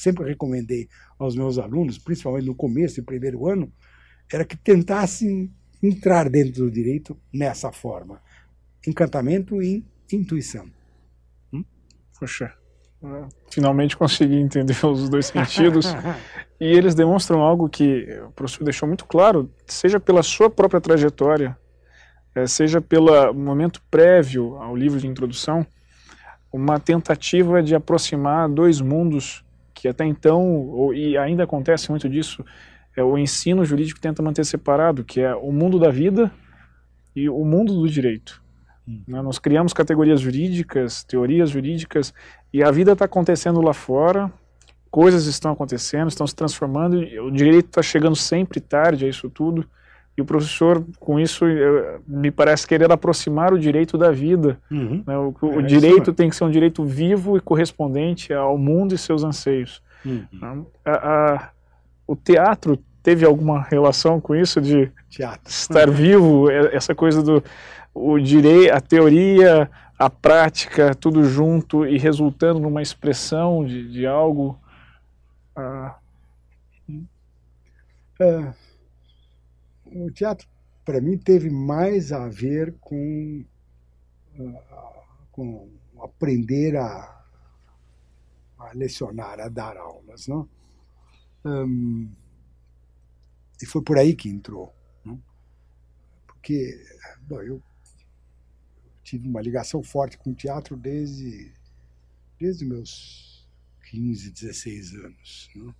[0.00, 3.70] Sempre recomendei aos meus alunos, principalmente no começo, no primeiro ano,
[4.32, 8.18] era que tentassem entrar dentro do direito nessa forma.
[8.86, 10.70] Encantamento e intuição.
[11.52, 11.62] Hum?
[12.18, 12.50] Poxa,
[13.50, 15.92] finalmente consegui entender os dois sentidos.
[16.58, 21.58] e eles demonstram algo que o professor deixou muito claro, seja pela sua própria trajetória,
[22.34, 25.66] eh, seja pelo momento prévio ao livro de introdução,
[26.50, 29.44] uma tentativa de aproximar dois mundos
[29.80, 32.44] que até então, e ainda acontece muito disso,
[32.94, 36.30] é o ensino jurídico tenta manter separado, que é o mundo da vida
[37.16, 38.42] e o mundo do direito.
[38.86, 39.02] Hum.
[39.08, 39.22] Né?
[39.22, 42.12] Nós criamos categorias jurídicas, teorias jurídicas,
[42.52, 44.30] e a vida está acontecendo lá fora,
[44.90, 49.66] coisas estão acontecendo, estão se transformando, o direito está chegando sempre tarde a isso tudo,
[50.20, 51.46] e o professor, com isso,
[52.06, 54.60] me parece querer aproximar o direito da vida.
[54.70, 55.02] Uhum.
[55.06, 55.16] Né?
[55.16, 58.98] O, o é direito tem que ser um direito vivo e correspondente ao mundo e
[58.98, 59.82] seus anseios.
[60.04, 60.26] Uhum.
[60.30, 60.62] Né?
[60.84, 61.50] A, a,
[62.06, 65.40] o teatro teve alguma relação com isso de teatro.
[65.48, 67.42] estar vivo, essa coisa do
[67.94, 74.60] o direito, a teoria, a prática, tudo junto e resultando numa expressão de, de algo.
[75.56, 75.94] Ah.
[78.20, 78.52] É,
[79.92, 80.48] o teatro,
[80.84, 83.44] para mim, teve mais a ver com,
[84.38, 84.58] uh,
[85.30, 85.68] com
[86.02, 87.24] aprender a,
[88.58, 90.26] a, lecionar, a dar aulas.
[90.26, 90.48] Não?
[91.44, 92.10] Um,
[93.60, 94.74] e foi por aí que entrou.
[95.04, 95.22] Não?
[96.26, 96.82] Porque
[97.22, 97.62] bom, eu
[99.02, 101.52] tive uma ligação forte com o teatro desde,
[102.38, 103.48] desde meus
[103.90, 105.50] 15, 16 anos.
[105.54, 105.74] Não?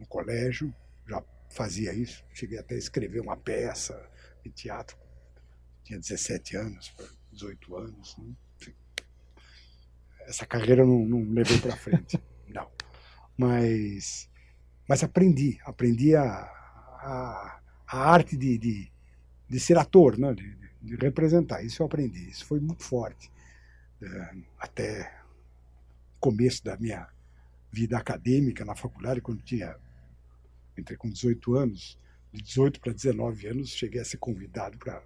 [0.00, 0.74] No colégio,
[1.06, 2.24] já fazia isso.
[2.32, 4.08] Cheguei até a escrever uma peça
[4.44, 4.96] de teatro.
[5.84, 6.94] Tinha 17 anos,
[7.32, 8.16] 18 anos.
[8.18, 8.34] Né?
[10.20, 12.20] Essa carreira não, não levei para frente.
[12.48, 12.70] não.
[13.36, 14.28] Mas,
[14.88, 15.58] mas aprendi.
[15.64, 18.92] Aprendi a, a, a arte de, de,
[19.48, 20.34] de, ser ator, né?
[20.34, 21.62] de, de representar.
[21.62, 22.28] Isso eu aprendi.
[22.28, 23.30] Isso foi muito forte.
[24.02, 25.18] É, até
[26.20, 27.08] começo da minha
[27.72, 29.76] vida acadêmica na faculdade, quando tinha
[30.80, 31.98] entrei com 18 anos,
[32.32, 35.02] de 18 para 19 anos, cheguei a ser convidado para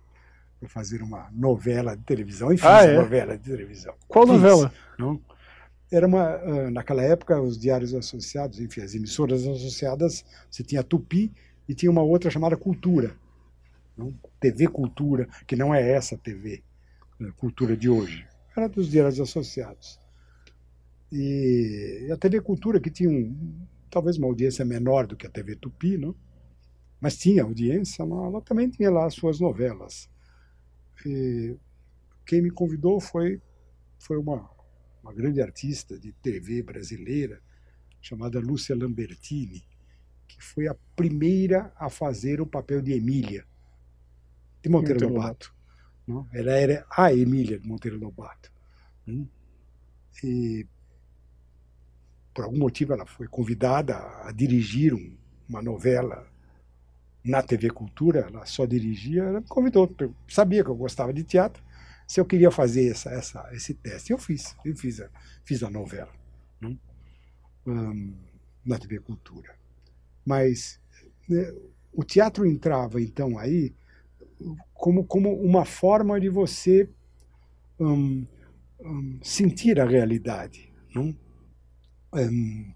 [0.66, 2.96] fazer uma novela de televisão, e fiz ah, é?
[2.96, 3.94] novela de televisão.
[4.08, 4.72] Qual fiz, novela?
[4.98, 5.20] Não?
[5.90, 11.32] Era uma, ah, naquela época, os diários associados, enfim, as emissoras associadas, você tinha Tupi
[11.68, 13.14] e tinha uma outra chamada Cultura.
[13.96, 14.14] Não?
[14.40, 16.62] TV Cultura, que não é essa TV,
[17.18, 18.26] né, Cultura de hoje.
[18.56, 20.00] Era dos diários associados.
[21.11, 25.55] E a TV Cultura, que tinha um, talvez uma audiência menor do que a TV
[25.55, 26.16] Tupi, não?
[26.98, 30.09] mas tinha audiência, ela também tinha lá as suas novelas.
[31.05, 31.55] E
[32.24, 33.40] quem me convidou foi,
[33.98, 34.48] foi uma,
[35.02, 37.42] uma grande artista de TV brasileira,
[38.00, 39.62] chamada Lúcia Lambertini,
[40.26, 43.44] que foi a primeira a fazer o papel de Emília,
[44.62, 45.55] de Monteiro Lobato.
[46.07, 46.26] Não?
[46.33, 48.50] Ela era a Emília de Monteiro Lobato.
[49.07, 49.26] Hum?
[50.24, 50.66] E
[52.35, 55.16] por algum motivo ela foi convidada a dirigir um,
[55.49, 56.27] uma novela
[57.25, 59.88] na TV Cultura, ela só dirigia, ela me convidou,
[60.29, 61.62] sabia que eu gostava de teatro,
[62.07, 64.12] se eu queria fazer essa, essa, esse teste.
[64.12, 65.09] Eu fiz, eu fiz a,
[65.45, 66.12] fiz a novela
[66.61, 66.77] né?
[67.66, 68.14] um,
[68.64, 69.55] na TV Cultura.
[70.25, 70.81] Mas
[71.29, 71.53] né,
[71.92, 73.75] o teatro entrava então aí
[74.75, 76.88] como, como uma forma de você
[77.79, 78.27] um,
[78.81, 80.73] um, sentir a realidade.
[80.95, 81.16] Não?
[82.12, 82.72] Um,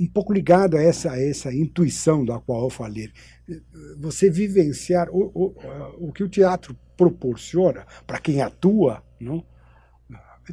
[0.00, 3.10] um pouco ligado a essa, a essa intuição da qual eu falei.
[3.98, 9.44] Você vivenciar o, o, o que o teatro proporciona para quem atua, não?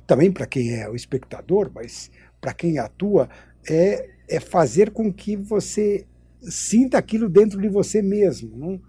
[0.08, 2.10] também para quem é o espectador, mas
[2.42, 3.30] para quem atua,
[3.70, 6.06] é, é fazer com que você
[6.42, 8.58] sinta aquilo dentro de você mesmo.
[8.58, 8.82] Não?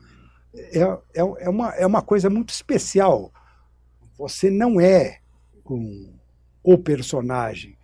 [0.54, 3.32] É, é, é, uma, é uma coisa muito especial.
[4.16, 5.20] Você não é
[5.68, 6.14] um,
[6.62, 7.76] o personagem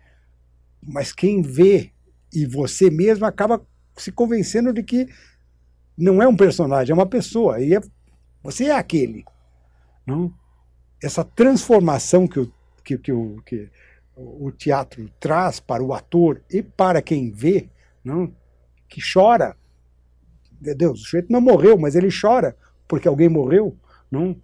[0.81, 1.91] mas quem vê
[2.33, 3.65] e você mesmo acaba
[3.97, 5.07] se convencendo de que
[5.97, 7.59] não é um personagem, é uma pessoa.
[7.59, 7.81] E é,
[8.41, 9.25] você é aquele.
[10.05, 10.33] não?
[11.03, 13.69] Essa transformação que, o, que, que, o, que
[14.15, 17.69] o teatro traz para o ator e para quem vê,
[18.03, 18.33] não?
[18.87, 19.55] que chora.
[20.59, 22.55] Meu Deus, o sujeito não morreu, mas ele chora
[22.87, 23.75] porque alguém morreu.
[24.09, 24.35] Não?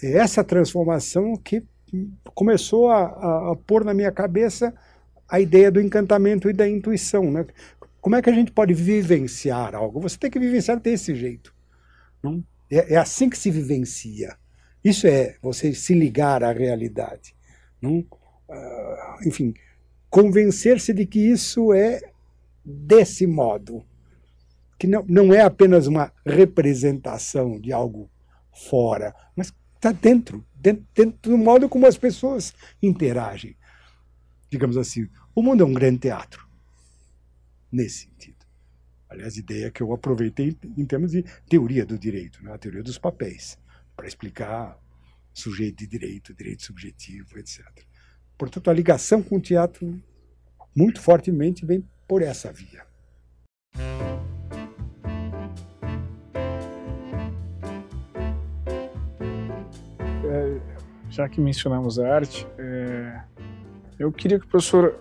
[0.00, 1.64] É essa transformação que
[2.32, 4.72] começou a, a, a pôr na minha cabeça
[5.28, 7.30] a ideia do encantamento e da intuição.
[7.30, 7.46] Né?
[8.00, 10.00] Como é que a gente pode vivenciar algo?
[10.00, 11.54] Você tem que vivenciar desse jeito.
[12.22, 12.42] Não?
[12.70, 14.36] É, é assim que se vivencia.
[14.82, 17.34] Isso é você se ligar à realidade.
[17.80, 17.98] Não?
[17.98, 19.52] Uh, enfim,
[20.08, 22.00] convencer-se de que isso é
[22.64, 23.84] desse modo.
[24.78, 28.08] Que não, não é apenas uma representação de algo
[28.52, 33.56] fora, mas está dentro, dentro, dentro do modo como as pessoas interagem.
[34.50, 36.48] Digamos assim, o mundo é um grande teatro
[37.70, 38.38] nesse sentido.
[39.08, 42.52] Aliás, ideia que eu aproveitei em termos de teoria do direito, né?
[42.52, 43.58] a teoria dos papéis,
[43.96, 44.78] para explicar
[45.32, 47.64] sujeito de direito, direito subjetivo, etc.
[48.36, 50.00] Portanto, a ligação com o teatro
[50.74, 52.86] muito fortemente vem por essa via.
[60.24, 60.60] É,
[61.10, 63.22] já que mencionamos a arte, é,
[63.98, 64.98] eu queria que o professor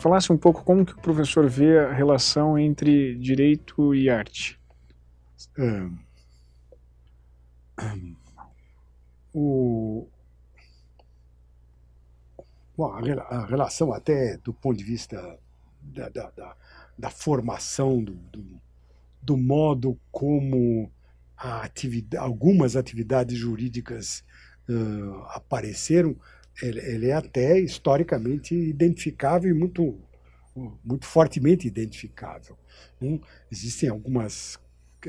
[0.00, 4.60] falasse um pouco como que o professor vê a relação entre direito e arte.
[9.32, 10.06] o,
[12.76, 15.38] bom, a, relação até do ponto de vista
[15.80, 16.56] da, da, da,
[16.98, 18.60] da formação, do, do,
[19.22, 20.90] do, modo como
[21.36, 24.24] atividade, algumas atividades jurídicas
[24.68, 26.16] uh, apareceram,
[26.62, 29.98] ele, ele, é até historicamente identificável e muito,
[30.84, 32.56] muito fortemente identificável.
[33.00, 34.58] Hum, existem algumas,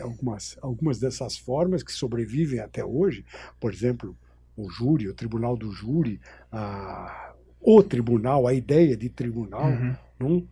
[0.01, 3.25] algumas, algumas dessas formas que sobrevivem até hoje,
[3.59, 4.17] por exemplo,
[4.57, 6.19] o júri, o tribunal do júri,
[6.51, 9.95] a, o tribunal, a ideia de tribunal, uhum.
[10.21, 10.47] Hum,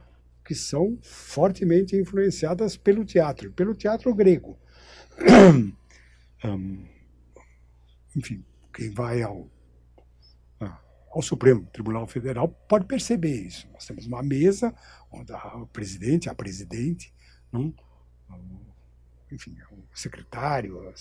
[0.45, 4.57] que são fortemente influenciadas pelo teatro, pelo teatro grego.
[8.15, 9.47] enfim, quem vai ao
[11.13, 13.69] ao Supremo Tribunal Federal pode perceber isso.
[13.71, 14.73] Nós temos uma mesa
[15.11, 17.13] onde o presidente, a presidente,
[17.51, 17.73] não,
[19.31, 20.91] enfim, o secretário,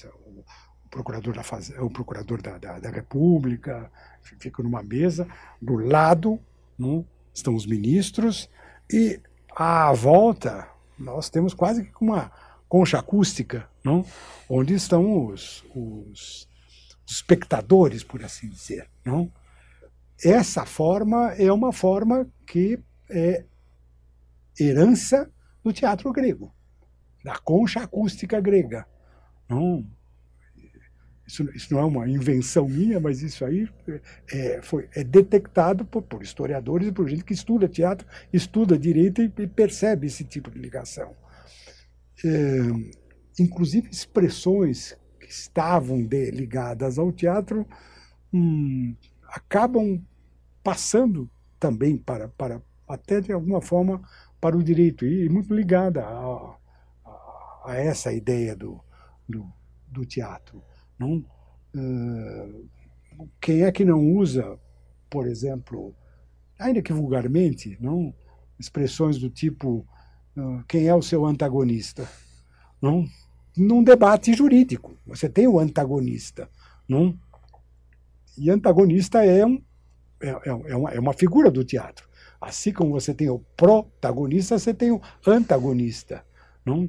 [0.85, 1.70] o procurador da, faz...
[1.70, 3.90] o procurador da, da, da República,
[4.38, 5.27] ficam numa mesa.
[5.61, 6.38] Do lado
[6.79, 8.51] não, estão os ministros
[8.92, 9.18] e
[9.57, 12.31] à volta nós temos quase que uma
[12.68, 14.05] concha acústica, não?
[14.48, 16.48] onde estão os, os
[17.07, 18.88] espectadores, por assim dizer.
[19.05, 19.33] Não?
[20.25, 22.79] Essa forma é uma forma que
[23.11, 23.45] é
[24.59, 25.31] herança
[25.65, 26.53] do teatro grego,
[27.25, 28.87] da concha acústica grega.
[29.49, 29.85] Não,
[31.27, 33.69] isso, isso, não é uma invenção minha, mas isso aí
[34.31, 39.23] é, foi, é detectado por, por, historiadores e por gente que estuda teatro, estuda direito
[39.23, 41.17] e, e percebe esse tipo de ligação.
[42.25, 42.59] É,
[43.39, 47.67] inclusive expressões que estavam de, ligadas ao teatro
[48.33, 48.95] hum,
[49.29, 50.05] acabam
[50.62, 54.03] passando também para, para até de alguma forma
[54.40, 56.57] para o direito e muito ligada a,
[57.05, 58.81] a, a essa ideia do,
[59.29, 59.51] do,
[59.88, 60.62] do teatro.
[60.98, 61.25] Não?
[61.75, 62.68] Uh,
[63.40, 64.59] quem é que não usa,
[65.09, 65.94] por exemplo,
[66.59, 68.14] ainda que vulgarmente, não
[68.59, 69.87] expressões do tipo
[70.37, 72.09] uh, quem é o seu antagonista,
[72.81, 73.05] não?
[73.57, 76.48] Num debate jurídico, você tem o antagonista,
[76.88, 77.18] não?
[78.37, 79.62] E antagonista é um
[80.23, 82.09] é, é, é, uma, é uma figura do teatro.
[82.41, 86.25] Assim como você tem o protagonista, você tem o antagonista.
[86.65, 86.89] Não?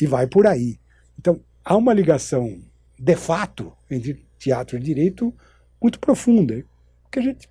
[0.00, 0.78] E vai por aí.
[1.18, 2.60] Então, há uma ligação,
[2.98, 5.34] de fato, entre teatro e direito
[5.80, 6.64] muito profunda,
[7.10, 7.48] que a gente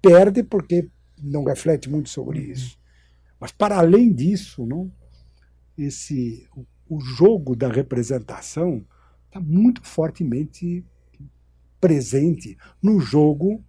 [0.00, 0.88] perde porque
[1.22, 2.50] não reflete muito sobre uhum.
[2.52, 2.78] isso.
[3.38, 4.90] Mas, para além disso, não,
[5.76, 6.48] esse,
[6.88, 8.84] o jogo da representação
[9.26, 10.84] está muito fortemente
[11.80, 13.64] presente no jogo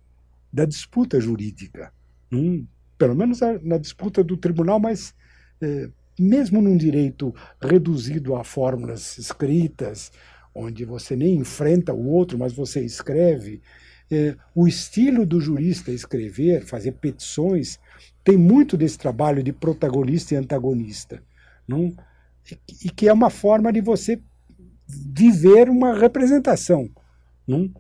[0.52, 1.94] da disputa jurídica.
[2.32, 2.66] Hum,
[2.98, 5.14] pelo menos na disputa do tribunal, mas
[5.62, 5.90] é,
[6.20, 10.12] mesmo num direito reduzido a fórmulas escritas,
[10.54, 13.62] onde você nem enfrenta o outro, mas você escreve,
[14.12, 17.80] é, o estilo do jurista escrever, fazer petições,
[18.24, 21.24] tem muito desse trabalho de protagonista e antagonista.
[21.68, 21.96] Não?
[22.84, 24.22] E que é uma forma de você
[24.88, 26.90] viver uma representação.
[27.48, 27.72] Não?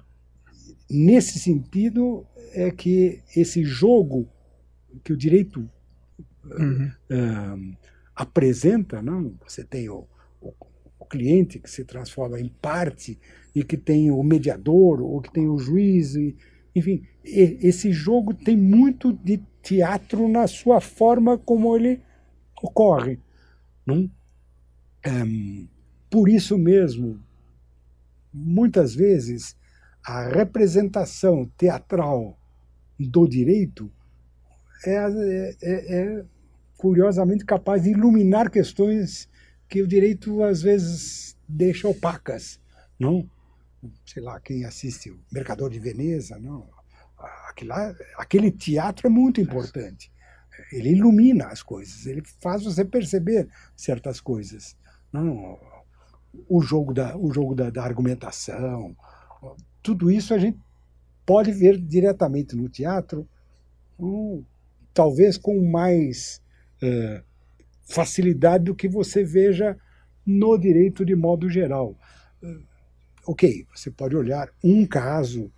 [0.89, 4.28] Nesse sentido, é que esse jogo
[5.04, 5.70] que o direito
[6.45, 6.91] uhum.
[7.10, 7.78] uh,
[8.16, 9.34] apresenta, não?
[9.47, 10.08] você tem o,
[10.41, 10.54] o,
[10.99, 13.20] o, cliente que se transforma em parte
[13.56, 16.16] e que tem o mediador ou que tem o juiz.
[16.16, 16.36] E,
[16.76, 22.02] enfim, esse jogo tem muito de teatro na sua forma como ele
[22.62, 23.20] ocorre.
[23.86, 24.10] Não?
[25.06, 25.68] Um,
[26.10, 27.20] por isso mesmo,
[28.34, 29.56] muitas vezes,
[30.06, 32.38] a representação teatral
[33.08, 33.91] do direito
[34.86, 36.26] é, é, é, é
[36.78, 39.30] curiosamente capaz de iluminar questões
[39.70, 42.60] que o direito às vezes deixa opacas,
[42.99, 43.30] não?
[44.06, 46.68] Sei lá, quem assiste o Mercador de Veneza, não?
[47.47, 47.72] Aquele,
[48.18, 50.12] aquele teatro é muito importante.
[50.72, 54.76] Ele ilumina as coisas, ele faz você perceber certas coisas.
[55.12, 55.60] Não,
[56.49, 58.95] o jogo da, o jogo da, da argumentação,
[59.82, 60.60] tudo isso a gente
[61.26, 63.28] pode ver diretamente no teatro,
[63.99, 64.43] um,
[64.93, 66.41] talvez com mais
[66.82, 67.24] é,
[67.84, 69.78] facilidade do que você veja
[70.26, 71.95] no direito de modo geral.
[72.43, 72.57] É,
[73.26, 75.51] ok, você pode olhar um caso,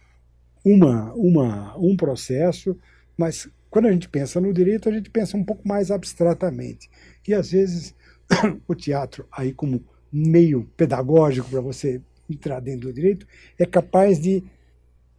[0.64, 2.78] uma, uma, um processo,
[3.18, 6.90] mas quando a gente pensa no direito, a gente pensa um pouco mais abstratamente.
[7.28, 7.96] E às vezes
[8.68, 14.44] o teatro, aí como meio pedagógico para você entrar dentro do direito, é capaz de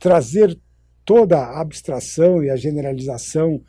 [0.04, 0.60] trazer
[1.02, 3.62] toda a abstração e a generalização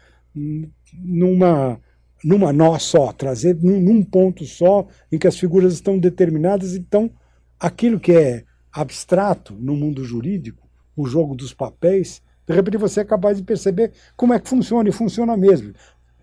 [0.93, 1.79] numa
[2.21, 6.75] numa nó só, trazer num, num, ponto só em que as figuras estão determinadas.
[6.75, 7.09] Então,
[7.57, 13.05] aquilo que é abstrato no mundo jurídico, o jogo dos papéis, de repente você é
[13.05, 15.73] capaz de perceber como é que funciona e funciona mesmo.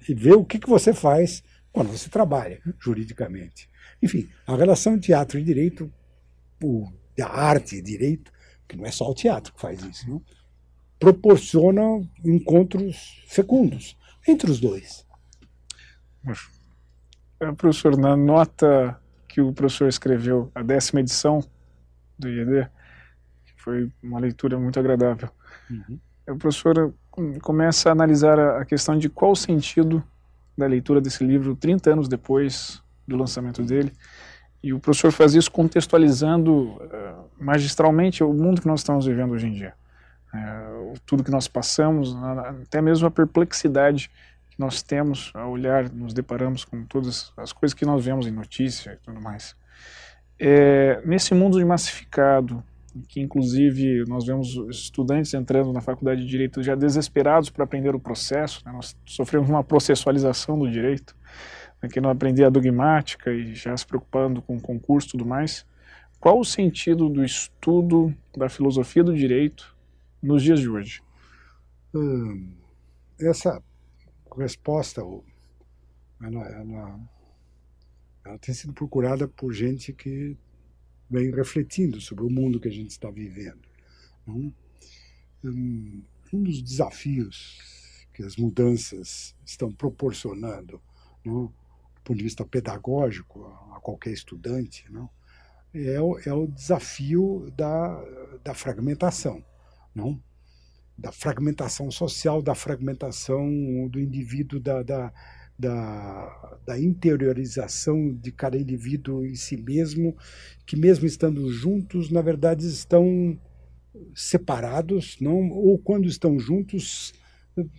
[0.06, 1.42] E ver o que, que você faz
[1.72, 3.66] quando você trabalha juridicamente.
[4.02, 5.90] Enfim, a relação teatro e direito,
[7.18, 8.30] a arte e direito,
[8.72, 10.22] que não é só o teatro que faz isso, não?
[10.98, 11.82] proporciona
[12.24, 15.06] encontros fecundos entre os dois.
[17.40, 18.98] É, professor, na nota
[19.28, 21.40] que o professor escreveu, a décima edição
[22.18, 22.70] do IED,
[23.56, 25.28] foi uma leitura muito agradável.
[25.68, 25.98] Uhum.
[26.28, 26.94] O professor
[27.42, 30.02] começa a analisar a questão de qual o sentido
[30.56, 33.92] da leitura desse livro 30 anos depois do lançamento dele.
[34.62, 39.48] E o professor faz isso contextualizando uh, magistralmente o mundo que nós estamos vivendo hoje
[39.48, 39.74] em dia.
[40.32, 42.16] Uh, tudo que nós passamos,
[42.62, 44.10] até mesmo a perplexidade
[44.50, 48.30] que nós temos ao olhar, nos deparamos com todas as coisas que nós vemos em
[48.30, 49.56] notícia e tudo mais.
[50.38, 52.62] É, nesse mundo massificado,
[53.08, 58.00] que inclusive nós vemos estudantes entrando na faculdade de direito já desesperados para aprender o
[58.00, 58.72] processo, né?
[58.72, 61.16] nós sofremos uma processualização do direito,
[61.82, 61.88] né?
[61.88, 65.66] que não aprendia a dogmática e já se preocupando com o concurso e tudo mais.
[66.20, 69.76] Qual o sentido do estudo da filosofia do direito
[70.22, 71.02] nos dias de hoje?
[71.92, 72.52] Hum,
[73.20, 73.62] essa
[74.38, 75.02] resposta
[76.22, 77.00] ela, ela,
[78.24, 80.36] ela tem sido procurada por gente que
[81.10, 83.60] vem refletindo sobre o mundo que a gente está vivendo.
[84.26, 84.52] Hum,
[85.44, 87.58] um dos desafios
[88.14, 90.80] que as mudanças estão proporcionando,
[91.24, 91.52] não,
[92.04, 95.08] ponto de vista pedagógico, a qualquer estudante, não,
[95.74, 98.04] é, o, é o desafio da,
[98.42, 99.42] da fragmentação.
[99.94, 100.20] Não?
[100.96, 103.48] da fragmentação social, da fragmentação
[103.88, 105.12] do indivíduo, da, da,
[105.58, 110.16] da, da, interiorização de cada indivíduo em si mesmo,
[110.66, 113.36] que mesmo estando juntos, na verdade estão
[114.14, 115.50] separados, não?
[115.50, 117.12] ou quando estão juntos,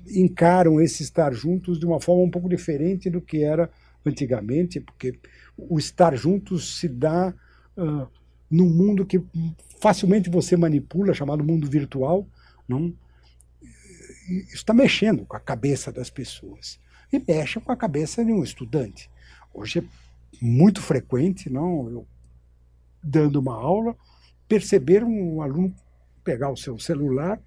[0.07, 3.69] encaram esse estar juntos de uma forma um pouco diferente do que era
[4.05, 5.19] antigamente, porque
[5.57, 7.33] o estar juntos se dá
[7.77, 8.07] uh,
[8.49, 9.23] num mundo que
[9.79, 12.27] facilmente você manipula, chamado mundo virtual,
[12.67, 12.93] não?
[14.27, 16.79] isso está mexendo com a cabeça das pessoas.
[17.11, 19.09] E mexe com a cabeça de um estudante.
[19.53, 19.83] Hoje é
[20.41, 22.07] muito frequente, não, eu
[23.03, 23.95] dando uma aula,
[24.47, 25.75] perceber um aluno
[26.23, 27.39] pegar o seu celular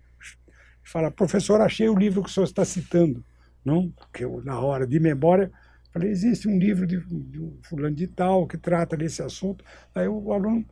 [0.85, 3.25] e falar, professor, achei o livro que o senhor está citando.
[3.65, 5.51] Não, porque eu, na hora de memória,
[5.97, 9.65] falei, existe um livro de, de fulano de tal que trata desse assunto.
[9.95, 10.65] Aí o aluno,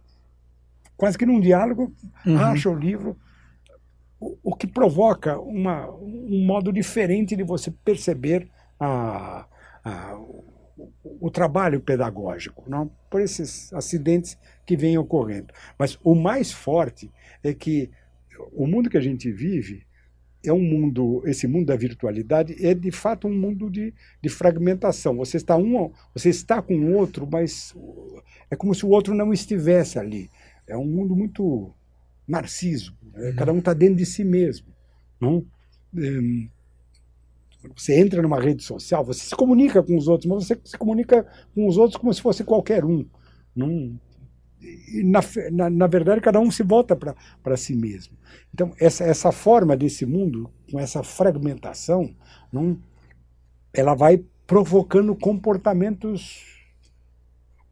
[0.97, 1.95] quase que num diálogo,
[2.27, 2.39] uhum.
[2.39, 3.17] acha o livro,
[4.21, 8.49] o, que provoca uma, um modo diferente de você perceber
[8.79, 9.47] a,
[9.83, 10.45] a, o,
[11.21, 12.91] o, trabalho pedagógico, não?
[13.11, 15.53] por esses acidentes que vêm ocorrendo.
[15.79, 17.11] Mas o mais forte
[17.43, 17.91] é que
[18.53, 19.87] o mundo que a gente vive
[20.45, 25.17] é um mundo, esse mundo da virtualidade é de fato um mundo de, de fragmentação.
[25.17, 27.75] Você está um, você está com o outro, mas
[28.51, 30.31] é como se o outro não estivesse ali.
[30.67, 31.73] É um mundo muito
[32.27, 32.97] narciso.
[33.13, 33.31] Né?
[33.31, 33.37] Uhum.
[33.37, 34.67] Cada um está dentro de si mesmo.
[35.21, 35.45] Não?
[35.95, 36.49] Um,
[37.75, 41.27] você entra numa rede social, você se comunica com os outros, mas você se comunica
[41.55, 43.07] com os outros como se fosse qualquer um.
[43.57, 43.99] Não?
[45.05, 48.17] Na, na, na, verdade, cada um se volta para si mesmo.
[48.53, 52.15] Então, essa, essa forma desse mundo, com essa fragmentação,
[52.53, 52.79] não,
[53.73, 56.55] ela vai provocando comportamentos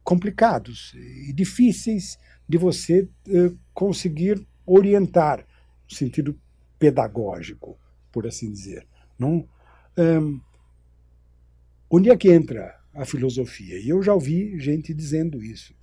[0.03, 2.17] complicados e difíceis
[2.47, 5.45] de você uh, conseguir orientar
[5.89, 6.37] no sentido
[6.77, 7.77] pedagógico,
[8.11, 8.85] por assim dizer.
[9.17, 9.47] Não,
[9.97, 10.41] um,
[11.89, 13.79] onde é que entra a filosofia?
[13.79, 15.73] E eu já ouvi gente dizendo isso.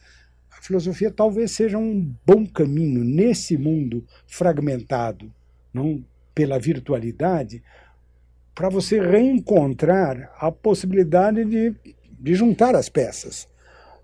[0.61, 5.33] Filosofia talvez seja um bom caminho nesse mundo fragmentado,
[5.73, 6.05] não
[6.35, 7.63] pela virtualidade,
[8.55, 11.75] para você reencontrar a possibilidade de,
[12.11, 13.49] de juntar as peças,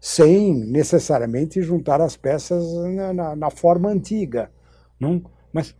[0.00, 4.50] sem necessariamente juntar as peças na, na, na forma antiga,
[4.98, 5.22] não?
[5.52, 5.74] Mas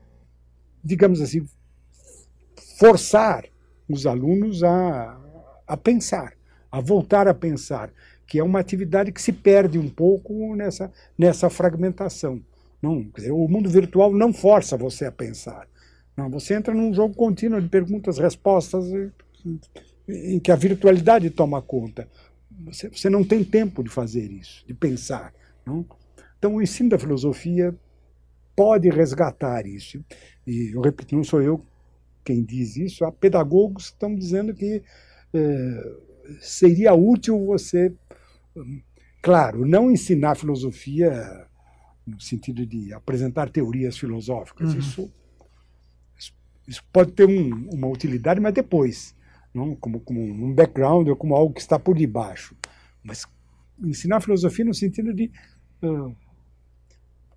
[0.86, 1.44] digamos assim,
[2.78, 3.44] forçar
[3.88, 5.18] os alunos a,
[5.66, 6.34] a pensar,
[6.70, 7.90] a voltar a pensar,
[8.26, 12.40] que é uma atividade que se perde um pouco nessa, nessa fragmentação.
[12.82, 15.68] Não, dizer, o mundo virtual não força você a pensar.
[16.16, 18.86] Não, você entra num jogo contínuo de perguntas, respostas,
[20.08, 22.08] em que a virtualidade toma conta.
[22.64, 25.32] Você, você não tem tempo de fazer isso, de pensar.
[25.64, 25.84] Não?
[26.38, 27.74] Então, o ensino da filosofia
[28.54, 30.02] pode resgatar isso.
[30.46, 31.64] E eu repito, não sou eu
[32.24, 34.82] quem diz isso, há pedagogos que estão dizendo que
[35.32, 35.92] é,
[36.40, 37.94] seria útil você,
[39.22, 41.46] claro, não ensinar filosofia
[42.06, 44.72] no sentido de apresentar teorias filosóficas.
[44.72, 44.78] Uhum.
[44.78, 45.12] Isso,
[46.68, 49.14] isso pode ter um, uma utilidade, mas depois,
[49.52, 52.56] não como, como um background ou como algo que está por debaixo.
[53.02, 53.26] Mas
[53.78, 55.30] ensinar filosofia no sentido de
[55.82, 56.14] uh,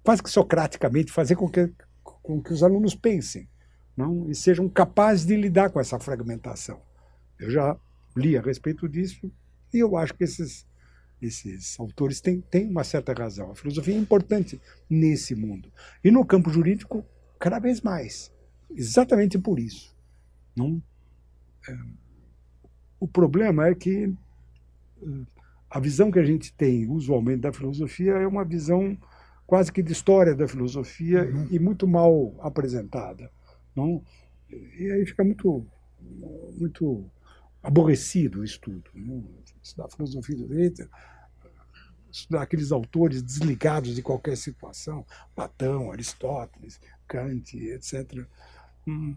[0.04, 1.72] quase que socraticamente fazer com que,
[2.04, 3.48] com que os alunos pensem
[4.00, 6.82] não, e sejam capazes de lidar com essa fragmentação.
[7.38, 7.78] Eu já
[8.16, 9.30] li a respeito disso
[9.74, 10.66] e eu acho que esses,
[11.22, 13.52] esses autores têm, têm uma certa razão.
[13.52, 14.60] A filosofia é importante
[14.90, 15.72] nesse mundo.
[16.04, 17.06] E no campo jurídico,
[17.40, 18.32] cada vez mais.
[18.70, 19.96] Exatamente por isso.
[20.56, 20.82] Não,
[21.68, 21.78] é,
[23.00, 24.14] o problema é que
[25.02, 25.08] é,
[25.70, 28.98] a visão que a gente tem usualmente da filosofia é uma visão
[29.46, 31.48] quase que de história da filosofia uhum.
[31.50, 33.32] e muito mal apresentada.
[33.76, 34.04] Não?
[34.50, 35.66] E aí fica muito,
[36.58, 37.06] muito
[37.64, 38.90] aborrecido o estudo.
[38.94, 39.24] Não?
[39.70, 40.90] Estudar filosofia do direito,
[42.12, 45.06] estudar aqueles autores desligados de qualquer situação,
[45.36, 48.26] Platão, Aristóteles, Kant, etc.
[48.88, 49.16] Hum,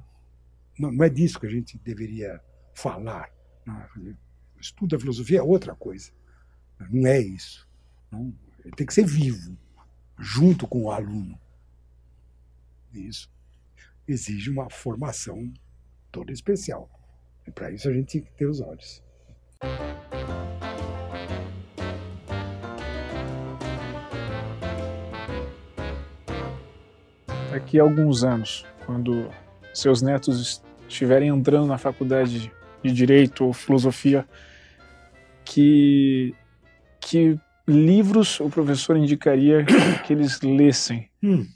[0.78, 2.40] não, não é disso que a gente deveria
[2.74, 3.30] falar.
[3.66, 6.12] O estudo da filosofia é outra coisa.
[6.90, 7.66] Não é isso.
[8.10, 8.34] Não.
[8.76, 9.56] Tem que ser vivo,
[10.18, 11.38] junto com o aluno.
[12.92, 13.30] Isso
[14.06, 15.52] exige uma formação
[16.10, 16.90] toda especial.
[17.46, 19.02] E para isso a gente tem que ter os olhos.
[27.52, 29.28] Daqui a alguns anos, quando
[29.72, 34.26] seus netos estiverem entrando na faculdade de Direito ou Filosofia,
[35.44, 36.34] que,
[37.00, 39.64] que livros o professor indicaria
[40.04, 41.08] que eles lessem?
[41.22, 41.46] Hum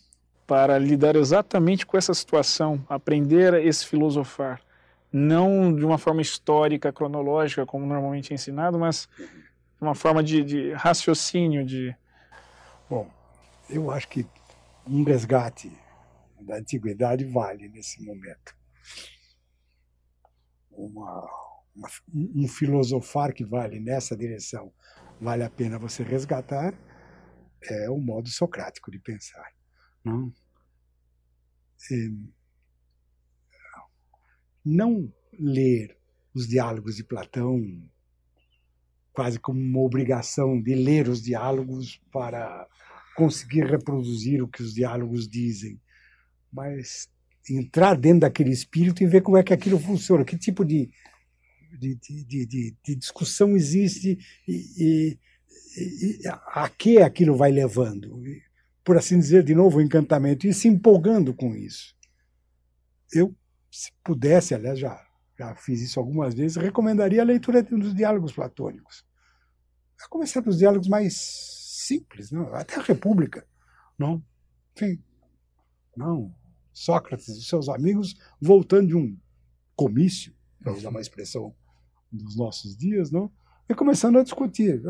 [0.46, 4.60] para lidar exatamente com essa situação, aprender a esse filosofar,
[5.12, 9.08] não de uma forma histórica, cronológica, como normalmente é ensinado, mas
[9.80, 11.94] uma forma de, de raciocínio, de...
[12.88, 13.08] Bom,
[13.68, 14.24] eu acho que
[14.88, 15.72] um resgate
[16.44, 18.56] da antiguidade vale nesse momento.
[20.70, 21.26] Uma,
[21.74, 24.72] uma, um filosofar que vale nessa direção
[25.20, 26.74] vale a pena você resgatar
[27.62, 29.52] é o modo socrático de pensar.
[30.04, 30.32] Não,
[31.90, 31.96] é,
[34.64, 35.98] não ler
[36.34, 37.60] os diálogos de Platão
[39.12, 42.68] quase como uma obrigação de ler os diálogos para
[43.16, 45.80] conseguir reproduzir o que os diálogos dizem,
[46.56, 47.08] mas
[47.48, 50.90] entrar dentro daquele espírito e ver como é que aquilo funciona, que tipo de,
[51.78, 55.18] de, de, de, de discussão existe e, e,
[55.76, 58.18] e, a que aquilo vai levando
[58.86, 61.92] por assim dizer, de novo, o encantamento, e se empolgando com isso.
[63.12, 63.34] Eu,
[63.68, 65.04] se pudesse, aliás, já,
[65.36, 69.04] já fiz isso algumas vezes, recomendaria a leitura dos diálogos platônicos.
[70.00, 71.16] A começar dos diálogos mais
[71.84, 72.54] simples, não?
[72.54, 73.44] até a República.
[73.98, 74.22] Não?
[74.76, 75.02] Enfim,
[75.96, 76.32] não.
[76.76, 79.16] Sócrates e seus amigos voltando de um
[79.74, 81.54] comício, para usar uma expressão
[82.12, 83.32] dos nossos dias, não?
[83.66, 84.82] e começando a discutir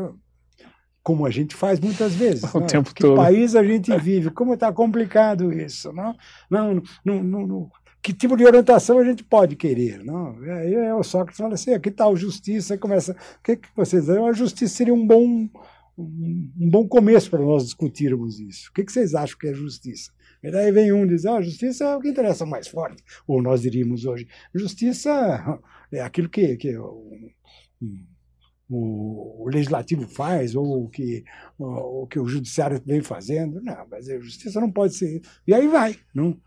[1.01, 2.43] como a gente faz muitas vezes.
[2.53, 2.65] O né?
[2.65, 3.15] tempo que todo.
[3.15, 4.29] país a gente vive?
[4.31, 5.93] Como está complicado isso?
[5.93, 6.13] Não?
[6.51, 7.71] Não, não, não, não,
[8.01, 10.03] Que tipo de orientação a gente pode querer?
[10.03, 10.37] Não?
[10.41, 12.73] Aí é, o Sócrates fala assim: aqui está a justiça.
[12.73, 13.13] Aí começa.
[13.13, 14.27] O que, que vocês dizem?
[14.27, 15.47] A justiça seria um bom,
[15.97, 18.69] um, um bom começo para nós discutirmos isso.
[18.69, 20.11] O que, que vocês acham que é justiça?
[20.43, 23.03] E daí vem um e diz: ah, justiça é o que interessa mais forte.
[23.27, 25.59] Ou nós diríamos hoje: justiça
[25.91, 27.31] é aquilo que, que o,
[28.69, 31.23] o, o legislativo faz, ou o que
[31.57, 33.61] o, o, que o judiciário vem fazendo.
[33.61, 35.21] Não, mas a justiça não pode ser.
[35.45, 35.97] E aí vai.
[36.13, 36.39] Não?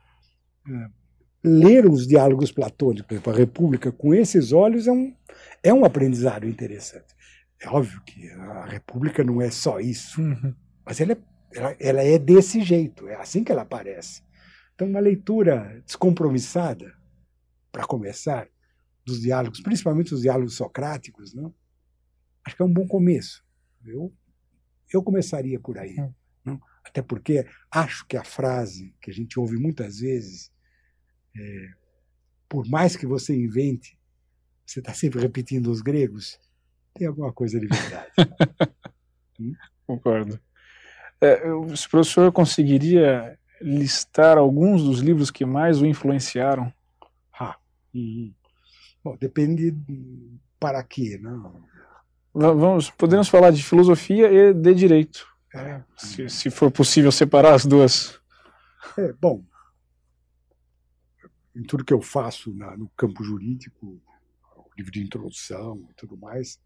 [0.68, 1.01] É.
[1.43, 5.14] Ler os diálogos platônicos, a República, com esses olhos é um,
[5.62, 7.14] é um aprendizado interessante.
[7.59, 10.55] É óbvio que a República não é só isso, uhum.
[10.84, 11.18] mas ela é
[11.53, 14.22] ela, ela é desse jeito, é assim que ela aparece.
[14.74, 16.94] Então, uma leitura descompromissada,
[17.70, 18.48] para começar,
[19.05, 21.55] dos diálogos, principalmente os diálogos socráticos, não?
[22.44, 23.44] acho que é um bom começo.
[23.84, 24.12] Eu,
[24.92, 25.98] eu começaria por aí.
[25.98, 26.12] Hum.
[26.44, 26.61] Não?
[26.84, 30.53] Até porque acho que a frase que a gente ouve muitas vezes,
[31.36, 31.70] é,
[32.48, 33.98] por mais que você invente,
[34.66, 36.38] você está sempre repetindo os gregos,
[36.94, 38.11] tem alguma coisa de verdade.
[39.38, 39.55] hum?
[39.86, 40.40] Concordo.
[41.20, 46.72] É, o professor conseguiria listar alguns dos livros que mais o influenciaram?
[47.38, 47.56] Ah,
[47.94, 48.32] hum.
[49.04, 49.74] Bom, depende
[50.58, 51.62] para quê, não?
[52.32, 55.82] Vamos, podemos falar de filosofia e de direito, é.
[55.96, 58.20] se, se, for possível separar as duas.
[58.96, 59.44] É, bom,
[61.56, 64.00] em tudo que eu faço na, no campo jurídico,
[64.56, 66.60] o livro de introdução e tudo mais,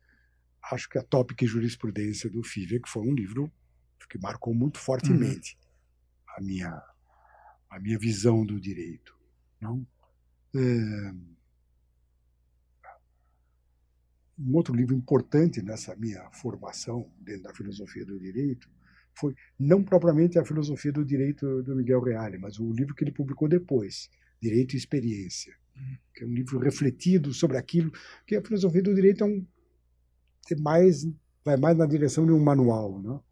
[0.71, 3.51] acho que a Tópica e Jurisprudência do FIVE, que foi um livro
[4.09, 6.35] que marcou muito fortemente uhum.
[6.37, 6.95] a minha
[7.71, 9.19] a minha visão do direito.
[9.61, 9.85] Não?
[10.55, 11.15] É...
[14.39, 18.69] Um outro livro importante nessa minha formação dentro da filosofia do direito
[19.17, 23.13] foi não propriamente a filosofia do direito do Miguel Reale, mas o livro que ele
[23.13, 25.97] publicou depois, Direito e Experiência, uhum.
[26.15, 27.93] que é um livro refletido sobre aquilo
[28.27, 29.47] que a filosofia do direito é um
[30.51, 31.07] é mais
[31.45, 33.23] vai mais na direção de um manual, não?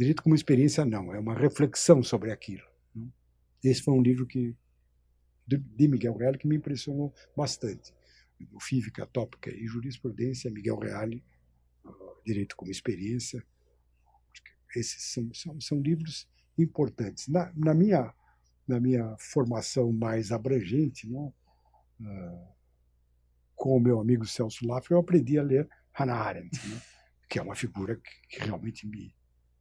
[0.00, 2.66] Direito como experiência, não, é uma reflexão sobre aquilo.
[2.94, 3.06] Né?
[3.62, 4.56] Esse foi um livro que
[5.46, 7.92] de Miguel Reale que me impressionou bastante.
[8.50, 11.22] O Física Tópica e Jurisprudência, Miguel Reale,
[12.24, 13.44] Direito como Experiência.
[14.74, 16.26] Esses são, são, são livros
[16.56, 17.28] importantes.
[17.28, 18.14] Na, na, minha,
[18.66, 21.26] na minha formação mais abrangente, não,
[22.00, 22.48] uh,
[23.54, 26.80] com o meu amigo Celso Laffer, eu aprendi a ler Hannah Arendt, né,
[27.28, 29.14] que é uma figura que, que realmente me,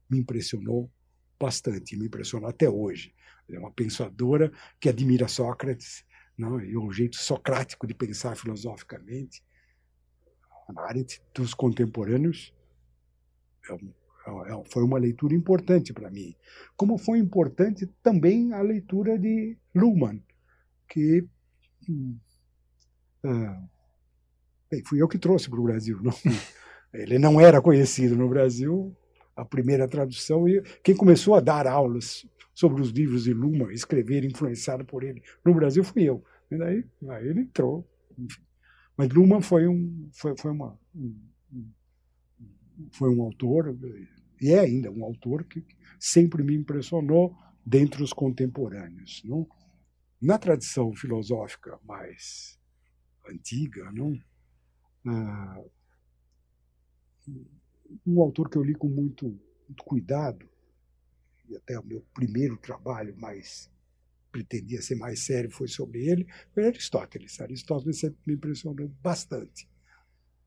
[0.10, 0.92] me impressionou
[1.40, 3.14] bastante, me impressiona até hoje.
[3.50, 6.04] É uma pensadora que admira Sócrates
[6.38, 9.44] não, e o jeito socrático de pensar filosoficamente.
[10.78, 12.54] Arendt dos contemporâneos
[13.70, 16.34] é, é, é, foi uma leitura importante para mim.
[16.78, 20.24] Como foi importante também a leitura de Luhmann,
[20.88, 21.28] que
[21.90, 22.18] hum,
[23.26, 23.62] ah,
[24.72, 26.00] bem, fui eu que trouxe para o Brasil.
[26.02, 26.14] Não?
[26.94, 28.96] Ele não era conhecido no Brasil,
[29.40, 34.26] a primeira tradução, e quem começou a dar aulas sobre os livros de Luma, escrever
[34.26, 36.24] influenciado por ele no Brasil, fui eu.
[36.52, 37.88] E daí, aí ele entrou.
[38.18, 38.42] Enfim.
[38.98, 41.16] Mas Luma foi um, foi, foi uma, um,
[42.92, 43.78] foi um autor,
[44.42, 45.66] e é ainda um autor que
[45.98, 47.34] sempre me impressionou
[47.66, 49.22] dentre os contemporâneos.
[49.24, 49.48] Não?
[50.22, 52.60] Na tradição filosófica mais
[53.30, 54.20] antiga, não?
[55.06, 55.62] Ah,
[58.06, 59.28] um autor que eu li com muito,
[59.68, 60.48] muito cuidado,
[61.48, 63.70] e até o meu primeiro trabalho mais
[64.32, 67.40] pretendia ser mais sério foi sobre ele, foi Aristóteles.
[67.42, 69.68] Aristóteles sempre me impressionou bastante.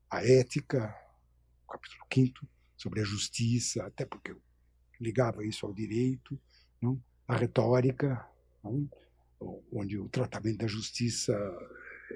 [0.09, 0.95] A ética,
[1.69, 4.41] capítulo 5 sobre a justiça, até porque eu
[4.99, 6.39] ligava isso ao direito,
[6.81, 7.01] não?
[7.27, 8.25] a retórica,
[8.63, 8.89] não?
[9.71, 11.33] onde o tratamento da justiça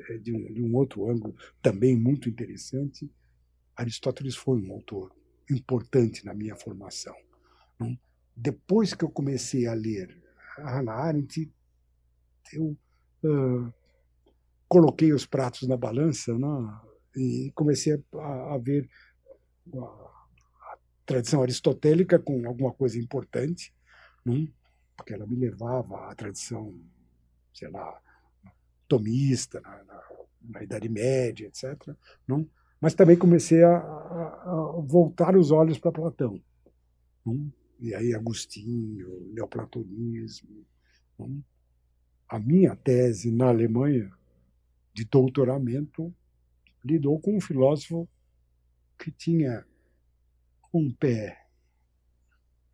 [0.10, 3.10] é de um, de um outro ângulo também muito interessante.
[3.78, 5.16] Aristóteles foi um autor
[5.50, 7.16] importante na minha formação.
[7.80, 7.98] Não?
[8.36, 10.22] Depois que eu comecei a ler
[10.58, 11.52] Hannah Arendt,
[12.52, 12.78] eu
[13.24, 13.74] uh,
[14.68, 16.82] coloquei os pratos na balança não?
[17.16, 18.90] e comecei a, a ver
[19.74, 23.74] a, a, tradição aristotélica com alguma coisa importante,
[24.26, 24.48] não?
[24.96, 26.76] porque ela me levava à tradição,
[27.54, 28.02] sei lá,
[28.88, 30.04] tomista, na, na,
[30.42, 31.96] na Idade Média, etc.
[32.28, 32.50] Não?
[32.80, 36.42] Mas também comecei a, a, a voltar os olhos para Platão.
[37.26, 37.50] Hum?
[37.80, 40.66] E aí Agostinho, neoplatonismo.
[41.20, 41.42] Hum?
[42.28, 44.12] A minha tese na Alemanha
[44.94, 46.14] de doutoramento
[46.84, 48.08] lidou com um filósofo
[48.98, 49.66] que tinha
[50.74, 51.48] um pé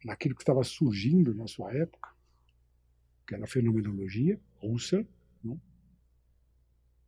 [0.03, 2.09] naquilo que estava surgindo na sua época,
[3.27, 5.05] que era a fenomenologia russa,
[5.43, 5.59] não?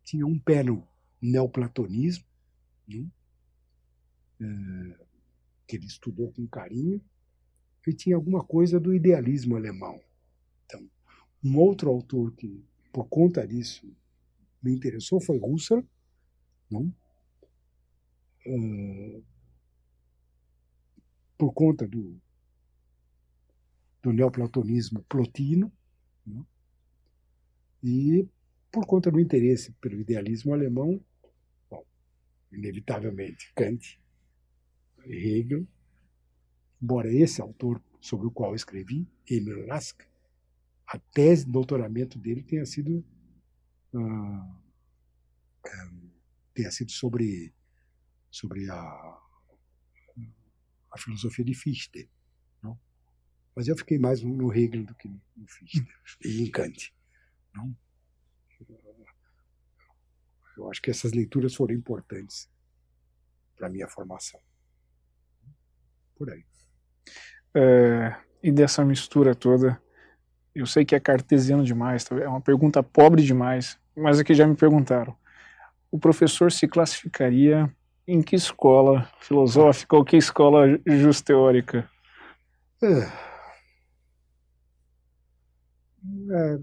[0.03, 0.87] tinha um pé no
[1.21, 2.25] neoplatonismo,
[2.87, 3.07] né?
[4.41, 5.05] É,
[5.67, 7.01] que ele estudou com carinho,
[7.87, 10.01] e tinha alguma coisa do idealismo alemão.
[10.65, 10.89] Então,
[11.43, 13.87] um outro autor que, por conta disso,
[14.61, 15.83] me interessou foi Husserl?
[18.47, 19.23] Uh,
[21.37, 22.19] por conta do,
[24.01, 25.71] do neoplatonismo plotino,
[27.85, 28.27] e
[28.71, 30.99] por conta do interesse pelo idealismo alemão,
[32.51, 33.99] inevitavelmente Kant,
[35.05, 35.67] Hegel,
[36.81, 40.01] embora esse autor sobre o qual escrevi, Emil Rask,
[40.87, 43.03] a tese de doutoramento dele tenha sido
[43.93, 44.65] uh,
[46.53, 47.53] tenha sido sobre
[48.29, 48.75] sobre a,
[50.91, 52.09] a filosofia de Fichte,
[52.61, 52.79] não?
[53.55, 55.87] Mas eu fiquei mais no Hegel do que no Fichte
[56.23, 56.93] e em Kant,
[57.53, 57.75] não?
[60.57, 62.49] Eu acho que essas leituras foram importantes
[63.55, 64.39] para a minha formação.
[66.17, 66.45] Por aí.
[67.53, 69.81] É, e dessa mistura toda,
[70.53, 72.17] eu sei que é cartesiano demais, tá?
[72.17, 75.15] é uma pergunta pobre demais, mas aqui já me perguntaram.
[75.91, 77.73] O professor se classificaria
[78.07, 81.89] em que escola filosófica ou que escola justo-teórica?
[82.83, 83.25] É.
[86.31, 86.59] É,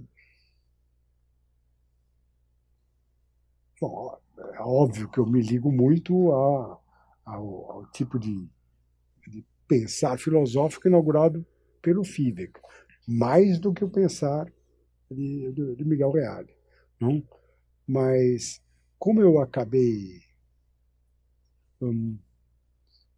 [3.82, 6.80] Bom, é óbvio que eu me ligo muito a,
[7.24, 8.48] ao, ao, tipo de,
[9.26, 11.44] de, pensar filosófico inaugurado
[11.82, 12.52] pelo Fidek,
[13.08, 14.46] mais do que o pensar
[15.10, 16.54] de, de, de Miguel Reale.
[17.00, 17.26] Não?
[17.84, 18.62] Mas,
[19.00, 20.22] como eu acabei,
[21.80, 22.16] hum,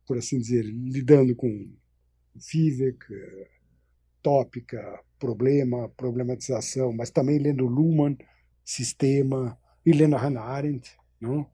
[0.06, 1.70] por assim dizer, lidando com
[2.40, 3.04] Fivek,
[4.22, 8.16] tópica, problema, problematização, mas também lendo Luhmann,
[8.64, 10.96] sistema, Helena Hannah Arendt.
[11.20, 11.46] Não?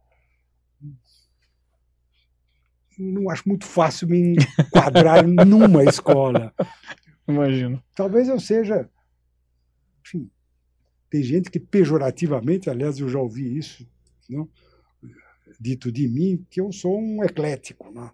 [2.99, 6.55] não acho muito fácil me enquadrar numa escola.
[7.27, 7.83] Imagino.
[7.95, 8.89] Talvez eu seja.
[10.05, 10.31] Enfim,
[11.09, 13.89] tem gente que pejorativamente, aliás, eu já ouvi isso,
[14.29, 14.49] não?
[15.59, 17.91] dito de mim, que eu sou um eclético.
[17.91, 18.11] Não?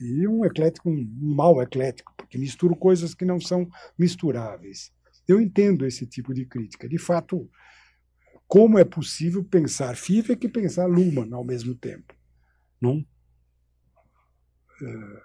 [0.00, 4.92] E um eclético, um mau eclético, porque misturo coisas que não são misturáveis.
[5.26, 6.88] Eu entendo esse tipo de crítica.
[6.88, 7.50] De fato,
[8.48, 12.16] como é possível pensar FIFA e pensar Luhmann ao mesmo tempo.
[12.80, 13.06] Não?
[14.82, 15.22] É...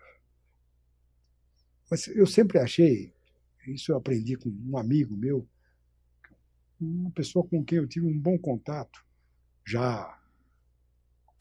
[1.89, 3.13] Mas eu sempre achei,
[3.65, 5.47] isso eu aprendi com um amigo meu,
[6.81, 9.05] uma pessoa com quem eu tive um bom contato,
[9.65, 10.19] já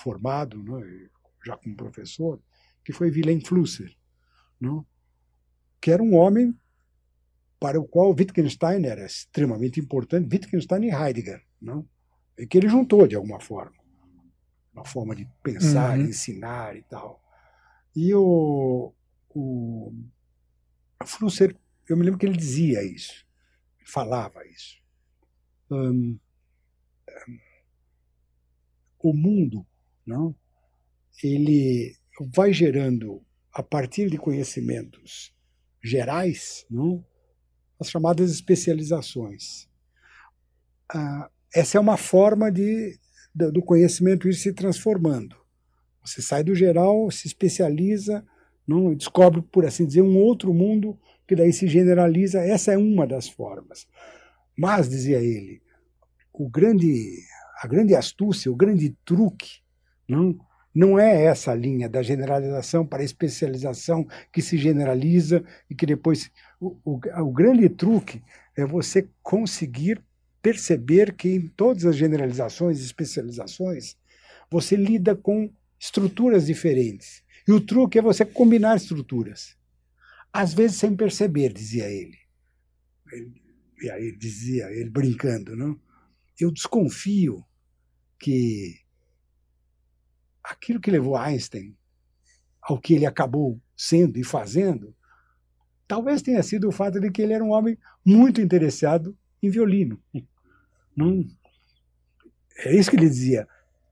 [0.00, 1.08] formado, né,
[1.44, 2.40] já como professor,
[2.84, 3.96] que foi Wilhelm Flusser,
[4.60, 4.86] não?
[5.80, 6.56] que era um homem
[7.58, 11.88] para o qual Wittgenstein era extremamente importante, Wittgenstein e Heidegger não?
[12.36, 13.80] É que ele juntou de alguma forma.
[14.72, 16.06] Uma forma de pensar, uhum.
[16.06, 17.22] ensinar e tal.
[17.94, 18.92] E o,
[19.30, 19.92] o
[21.04, 21.56] Flusser,
[21.88, 23.26] eu me lembro que ele dizia isso,
[23.84, 24.80] falava isso.
[25.70, 26.18] Um,
[27.28, 27.38] um,
[28.98, 29.66] o mundo,
[30.06, 30.34] não?
[31.22, 31.96] ele
[32.34, 35.34] vai gerando, a partir de conhecimentos
[35.82, 37.04] gerais, não?
[37.78, 39.68] as chamadas especializações.
[40.88, 42.98] Ah, essa é uma forma de,
[43.34, 45.36] do conhecimento ir se transformando.
[46.04, 48.24] Você sai do geral, se especializa,
[48.66, 52.40] não descobre, por assim dizer, um outro mundo que daí se generaliza.
[52.40, 53.86] Essa é uma das formas.
[54.56, 55.62] Mas, dizia ele,
[56.32, 57.18] o grande,
[57.62, 59.60] a grande astúcia, o grande truque,
[60.08, 60.36] não,
[60.74, 66.30] não é essa linha da generalização para especialização que se generaliza e que depois.
[66.60, 68.22] O, o, o grande truque
[68.56, 70.02] é você conseguir
[70.42, 73.96] perceber que em todas as generalizações e especializações
[74.50, 77.22] você lida com estruturas diferentes.
[77.48, 79.56] E o truque é você combinar estruturas.
[80.32, 82.18] Às vezes sem perceber, dizia ele.
[83.12, 83.42] ele
[83.82, 85.80] e aí dizia, ele brincando, não?
[86.38, 87.44] Eu desconfio
[88.18, 88.78] que
[90.42, 91.76] aquilo que levou Einstein
[92.60, 94.94] ao que ele acabou sendo e fazendo,
[95.88, 100.00] talvez tenha sido o fato de que ele era um homem muito interessado em violino.
[100.96, 101.24] Não,
[102.64, 103.46] é isso que ele dizia.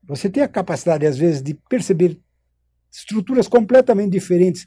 [0.05, 2.21] Você tem a capacidade, às vezes, de perceber
[2.91, 4.67] estruturas completamente diferentes,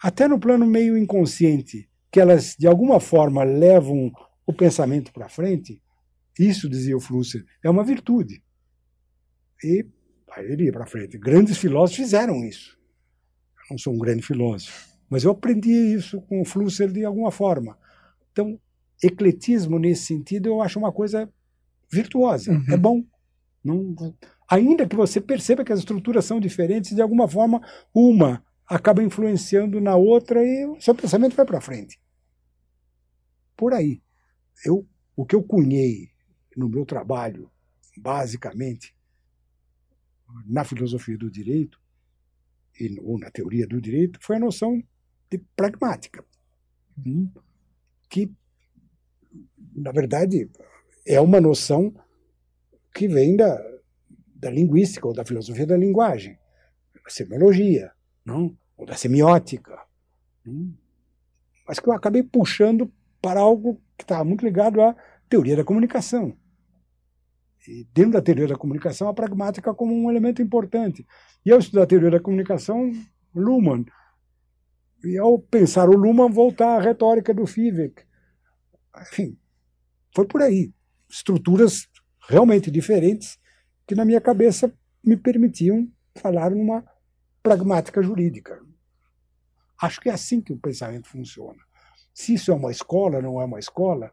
[0.00, 4.12] até no plano meio inconsciente, que elas, de alguma forma, levam
[4.46, 5.82] o pensamento para frente.
[6.38, 8.42] Isso, dizia o Flusser, é uma virtude.
[9.64, 9.86] E
[10.32, 11.18] aí ele ia para frente.
[11.18, 12.78] Grandes filósofos fizeram isso.
[13.58, 17.30] Eu não sou um grande filósofo, mas eu aprendi isso com o Flusser de alguma
[17.30, 17.76] forma.
[18.30, 18.60] Então,
[19.02, 21.28] ecletismo, nesse sentido, eu acho uma coisa
[21.90, 22.52] virtuosa.
[22.52, 22.64] Uhum.
[22.70, 23.04] É bom.
[23.62, 23.94] Não,
[24.48, 27.60] ainda que você perceba que as estruturas são diferentes, de alguma forma,
[27.92, 32.00] uma acaba influenciando na outra e o seu pensamento vai para frente.
[33.56, 34.02] Por aí.
[34.64, 36.10] Eu, o que eu cunhei
[36.56, 37.50] no meu trabalho,
[37.96, 38.94] basicamente,
[40.46, 41.80] na filosofia do direito,
[42.78, 44.82] e, ou na teoria do direito, foi a noção
[45.30, 46.24] de pragmática,
[46.98, 47.30] hum,
[48.08, 48.32] que,
[49.74, 50.50] na verdade,
[51.06, 51.94] é uma noção
[52.94, 53.56] que vem da,
[54.34, 56.38] da linguística ou da filosofia da linguagem,
[56.94, 57.92] da semiologia,
[58.24, 58.56] não?
[58.76, 59.78] ou da semiótica,
[60.44, 60.74] não?
[61.66, 64.94] mas que eu acabei puxando para algo que estava muito ligado à
[65.28, 66.36] teoria da comunicação.
[67.68, 71.04] E dentro da teoria da comunicação, a pragmática como um elemento importante.
[71.44, 72.92] E ao estudar a teoria da comunicação,
[73.34, 73.84] Luhmann,
[75.04, 78.02] e ao pensar o Luhmann, voltar à retórica do Fivek.
[79.02, 79.36] Enfim,
[80.14, 80.72] foi por aí.
[81.08, 81.88] Estruturas
[82.28, 83.38] realmente diferentes
[83.86, 86.84] que, na minha cabeça, me permitiam falar numa
[87.42, 88.60] pragmática jurídica.
[89.80, 91.62] Acho que é assim que o pensamento funciona.
[92.12, 94.12] Se isso é uma escola, não é uma escola,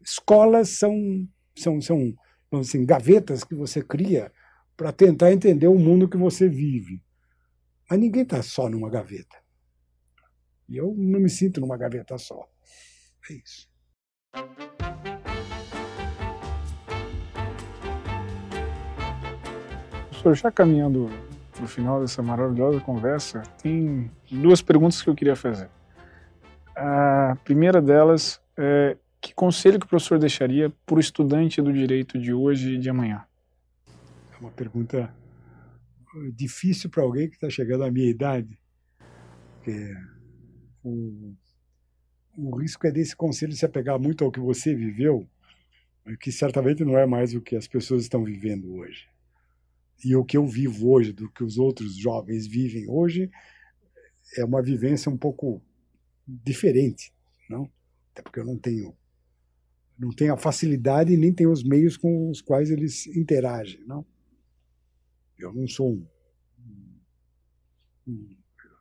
[0.00, 2.14] escolas são, são, são
[2.60, 4.32] assim, gavetas que você cria
[4.76, 7.02] para tentar entender o mundo que você vive.
[7.88, 9.36] Mas ninguém está só numa gaveta.
[10.68, 12.48] E eu não me sinto numa gaveta só.
[13.30, 13.71] É isso.
[20.22, 21.10] Professor, já caminhando
[21.52, 25.68] para o final dessa maravilhosa conversa, tem duas perguntas que eu queria fazer.
[26.76, 32.18] A primeira delas é que conselho que o professor deixaria para o estudante do direito
[32.20, 33.24] de hoje e de amanhã?
[34.32, 35.12] É uma pergunta
[36.34, 38.58] difícil para alguém que está chegando à minha idade.
[39.56, 39.92] Porque
[40.84, 41.34] o,
[42.36, 45.28] o risco é desse conselho se apegar muito ao que você viveu,
[46.20, 49.08] que certamente não é mais o que as pessoas estão vivendo hoje.
[50.04, 53.30] E o que eu vivo hoje, do que os outros jovens vivem hoje,
[54.36, 55.62] é uma vivência um pouco
[56.26, 57.12] diferente,
[57.48, 57.70] não?
[58.12, 58.96] Até porque eu não tenho
[59.98, 64.04] não tenho a facilidade nem tenho os meios com os quais eles interagem, não?
[65.38, 66.06] Eu não sou um,
[68.08, 68.36] um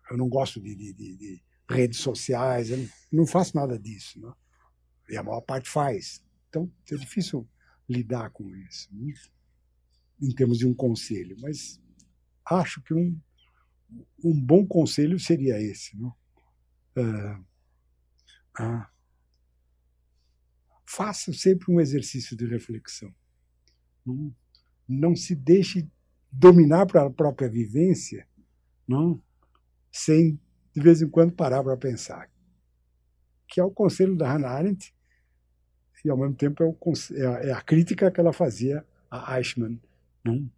[0.09, 4.35] eu não gosto de, de, de, de redes sociais, eu não, faço nada disso, não?
[5.09, 6.23] E a maior parte faz.
[6.49, 7.47] Então é difícil
[7.89, 9.11] lidar com isso, não?
[10.21, 11.81] em termos de um conselho, mas
[12.45, 13.19] acho que um,
[14.23, 16.09] um bom conselho seria esse, não?
[16.95, 17.45] Uh,
[18.59, 18.91] ah,
[20.85, 23.13] faça sempre um exercício de reflexão.
[24.05, 24.35] Não,
[24.87, 25.89] não se deixe
[26.31, 28.27] dominar para a própria vivência,
[28.87, 29.21] não,
[29.91, 30.39] sem
[30.73, 32.29] de vez em quando parar para pensar.
[33.47, 34.93] Que é o conselho da Hannah Arendt
[36.03, 36.75] e ao mesmo tempo é, o,
[37.13, 39.79] é, a, é a, crítica que ela fazia a Eichmann.
[40.23, 40.49] Não?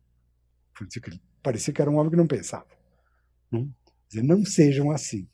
[1.41, 2.67] Parecia que era um homem que não pensava.
[3.51, 3.73] Não,
[4.07, 5.27] dizer, não sejam assim.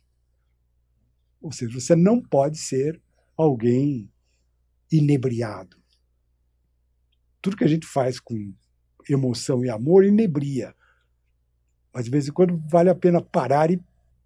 [1.42, 3.00] Ou seja, você não pode ser
[3.38, 4.12] alguém
[4.92, 5.78] inebriado.
[7.42, 8.54] Tudo que a gente faz com
[9.08, 10.76] emoção e amor inebria.
[11.94, 13.82] Mas de vez em quando vale a pena parar e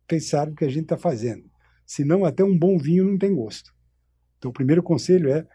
[0.08, 1.50] pensar no que a gente está fazendo.
[1.86, 3.74] Senão, até um bom vinho não tem gosto.
[4.38, 5.48] Então, o primeiro conselho é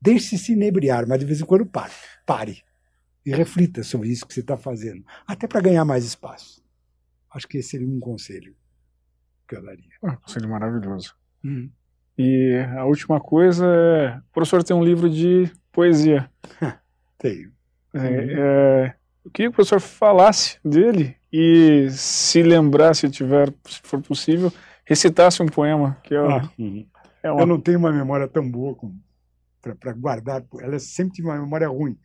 [0.00, 1.92] deixe-se inebriar, mas de vez em quando pare.
[2.24, 2.62] Pare.
[3.24, 5.04] E reflita sobre isso que você está fazendo.
[5.26, 6.64] Até para ganhar mais espaço.
[7.30, 8.56] Acho que esse seria um conselho
[9.46, 9.84] que eu daria.
[10.02, 11.14] Ah, conselho maravilhoso.
[11.44, 11.70] Uhum.
[12.16, 16.30] E a última coisa é: o professor tem um livro de poesia.
[17.18, 17.52] Tenho.
[17.94, 23.80] É, é, eu queria que o professor falasse dele e, se lembrar, se tiver, se
[23.82, 24.52] for possível,
[24.84, 25.98] recitasse um poema.
[26.02, 26.86] Que é, ah, uhum.
[27.22, 27.42] é uma...
[27.42, 28.76] Eu não tenho uma memória tão boa
[29.60, 30.44] para guardar.
[30.60, 31.98] Ela sempre tive uma memória ruim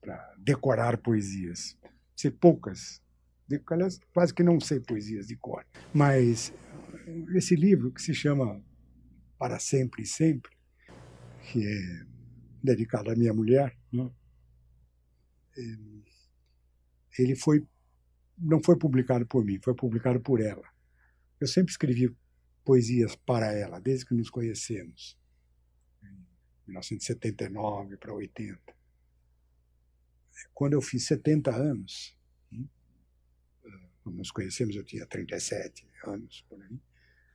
[0.00, 1.76] para decorar poesias.
[2.14, 3.00] Sei poucas
[3.70, 5.64] aliás, quase que não sei poesias de cor.
[5.94, 6.52] Mas
[7.34, 8.60] esse livro, que se chama
[9.38, 10.50] Para Sempre e Sempre,
[11.42, 12.06] que é
[12.62, 14.10] dedicado à minha mulher, né?
[17.18, 17.64] ele foi
[18.38, 20.68] não foi publicado por mim, foi publicado por ela.
[21.40, 22.14] Eu sempre escrevi
[22.64, 25.18] poesias para ela, desde que nos conhecemos,
[26.02, 28.60] em 1979 para 80.
[30.52, 32.16] Quando eu fiz 70 anos,
[34.02, 36.78] quando nos conhecemos, eu tinha 37 anos, por aí.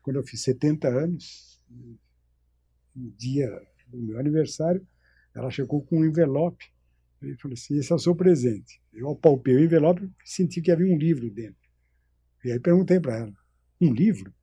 [0.02, 1.62] Quando eu fiz 70 anos,
[2.96, 3.50] no dia
[3.88, 4.88] do meu aniversário,
[5.36, 6.74] ela chegou com um envelope.
[7.22, 8.82] E falou assim: esse é o seu presente.
[8.94, 11.62] Eu apalpei o envelope e senti que havia um livro dentro.
[12.44, 13.34] E aí perguntei para ela:
[13.80, 14.34] um livro?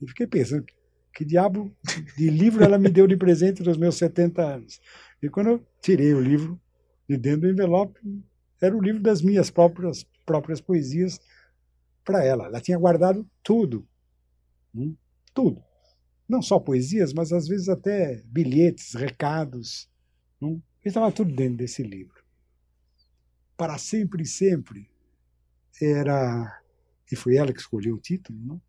[0.00, 0.66] E fiquei pensando:
[1.14, 1.74] que diabo
[2.16, 4.80] de livro ela me deu de presente nos meus 70 anos?
[5.22, 6.60] E quando eu tirei o livro
[7.08, 7.98] de dentro do envelope,
[8.60, 11.20] era o livro das minhas próprias, próprias poesias
[12.04, 12.46] para ela.
[12.46, 13.86] Ela tinha guardado tudo.
[14.74, 14.94] Hum?
[15.32, 15.62] Tudo.
[16.28, 19.88] Não só poesias, mas às vezes até bilhetes, recados.
[20.40, 20.60] Hum?
[20.84, 22.15] Estava tudo dentro desse livro.
[23.56, 24.90] Para sempre e sempre
[25.80, 26.62] era,
[27.10, 28.62] e foi ela que escolheu o título, não?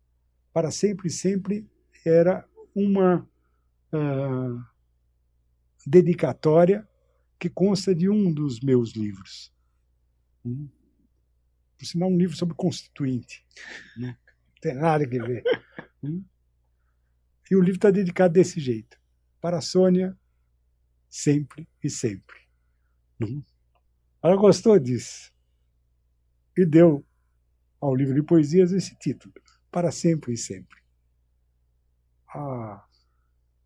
[0.52, 1.68] Para sempre e sempre
[2.04, 3.28] era uma
[3.92, 4.64] uh,
[5.86, 6.88] dedicatória
[7.38, 9.52] que consta de um dos meus livros.
[10.44, 10.68] Hum?
[11.78, 13.46] Por sinal, um livro sobre constituinte.
[13.96, 14.16] Né?
[14.26, 15.42] Não tem nada a ver.
[16.02, 16.24] Hum?
[17.50, 19.00] E o livro está dedicado desse jeito.
[19.40, 20.18] Para a Sônia,
[21.08, 22.36] sempre e sempre.
[23.20, 23.42] Hum?
[24.22, 25.32] Ela gostou disso.
[26.56, 27.04] E deu
[27.80, 29.32] ao livro de poesias esse título.
[29.70, 30.78] Para sempre e sempre.
[32.28, 32.84] A,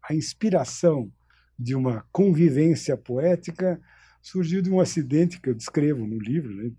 [0.02, 1.12] a inspiração
[1.58, 3.80] de uma convivência poética
[4.20, 6.72] surgiu de um acidente que eu descrevo no livro, né?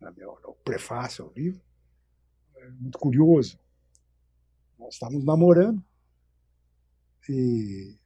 [0.00, 1.60] no prefácio ao livro.
[2.56, 3.58] É muito curioso.
[4.78, 5.82] Nós estávamos namorando
[7.28, 7.96] e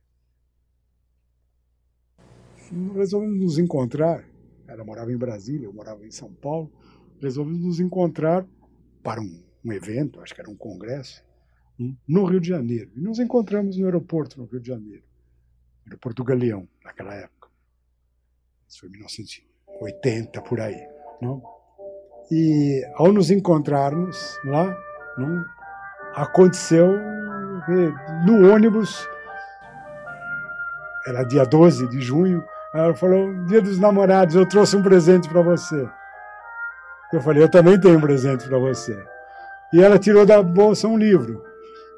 [2.95, 4.25] resolvemos nos encontrar.
[4.75, 6.71] Ela morava em Brasília, eu morava em São Paulo.
[7.21, 8.45] Resolvemos nos encontrar
[9.05, 11.25] para um, um evento, acho que era um congresso,
[12.07, 12.91] no Rio de Janeiro.
[12.97, 15.05] E nos encontramos no aeroporto, no Rio de Janeiro.
[15.87, 17.49] Aeroporto Galeão, naquela época.
[18.69, 20.89] Isso foi 1980, por aí.
[21.23, 21.41] Não?
[22.31, 24.77] E ao nos encontrarmos lá,
[25.17, 25.45] não,
[26.15, 26.99] aconteceu
[28.27, 29.09] no ônibus,
[31.07, 32.45] era dia 12 de junho,
[32.75, 35.89] ela falou: Dia dos namorados, eu trouxe um presente para você.
[37.13, 39.01] Eu falei: Eu também tenho um presente para você.
[39.73, 41.41] E ela tirou da bolsa um livro.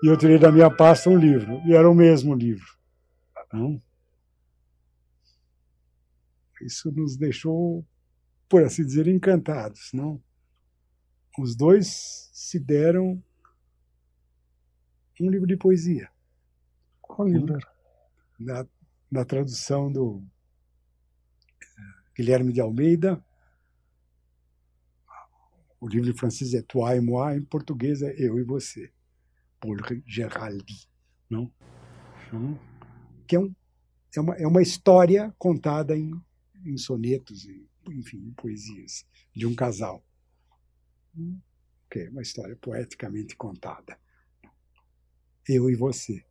[0.02, 1.62] E eu tirei da minha pasta um livro.
[1.66, 2.66] E era o mesmo livro.
[3.50, 3.82] Não?
[6.60, 7.84] Isso nos deixou,
[8.48, 9.90] por assim dizer, encantados.
[9.94, 10.22] Não?
[11.38, 13.22] Os dois se deram
[15.18, 16.10] um livro de poesia.
[17.00, 17.66] Qual livro era?
[18.38, 18.66] Na,
[19.10, 20.22] na tradução do
[22.16, 23.22] Guilherme de Almeida.
[25.78, 28.90] O livro de francês é Toi et moi, em português é Eu e Você,
[29.60, 30.88] Paul Geraldi.
[31.28, 31.52] Não?
[32.32, 32.58] não?
[33.26, 33.54] Que é, um,
[34.16, 36.10] é, uma, é uma história contada em,
[36.64, 39.04] em sonetos, em, enfim, em poesias,
[39.34, 40.02] de um casal.
[41.86, 43.98] Okay, uma história poeticamente contada.
[45.46, 46.24] Eu e você.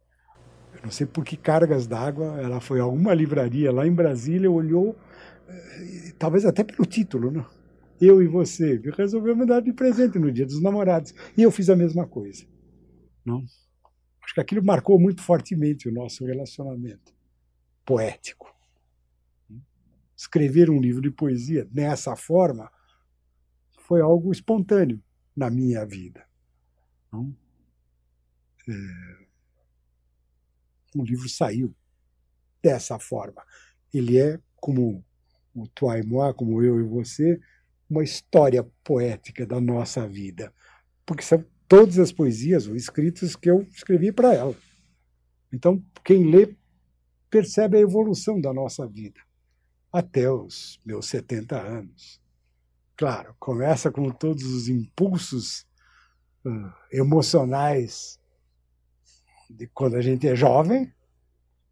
[0.73, 4.51] Eu não sei por que cargas d'água, ela foi a uma livraria lá em Brasília,
[4.51, 4.97] olhou,
[6.17, 7.45] talvez até pelo título, não?
[7.99, 8.81] Eu e você.
[8.97, 11.13] Resolveu me dar de presente no dia dos namorados.
[11.37, 12.45] E eu fiz a mesma coisa.
[13.25, 13.43] Não?
[14.23, 17.13] Acho que aquilo marcou muito fortemente o nosso relacionamento
[17.85, 18.53] poético.
[20.15, 22.71] Escrever um livro de poesia nessa forma
[23.79, 25.01] foi algo espontâneo
[25.35, 26.25] na minha vida.
[27.11, 27.35] Não?
[28.67, 29.25] É...
[30.95, 31.75] O livro saiu
[32.63, 33.43] dessa forma.
[33.93, 35.05] Ele é como
[35.55, 37.39] o Toi et moi, como eu e você,
[37.89, 40.53] uma história poética da nossa vida.
[41.05, 44.55] Porque são todas as poesias ou escritas que eu escrevi para ela.
[45.51, 46.55] Então, quem lê
[47.29, 49.19] percebe a evolução da nossa vida
[49.91, 52.21] até os meus 70 anos.
[52.97, 55.65] Claro, começa com todos os impulsos
[56.45, 58.19] uh, emocionais
[59.49, 60.93] de quando a gente é jovem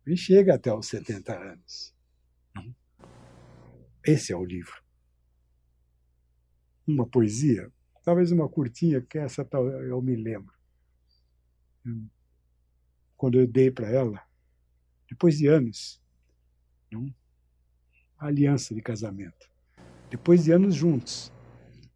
[0.07, 1.92] e chega até os 70 anos.
[4.05, 4.81] Esse é o livro.
[6.85, 7.71] Uma poesia,
[8.03, 9.47] talvez uma curtinha, que essa
[9.87, 10.53] eu me lembro.
[13.15, 14.21] Quando eu dei para ela,
[15.09, 16.01] depois de anos,
[18.17, 19.53] a aliança de casamento
[20.13, 21.33] depois de anos juntos,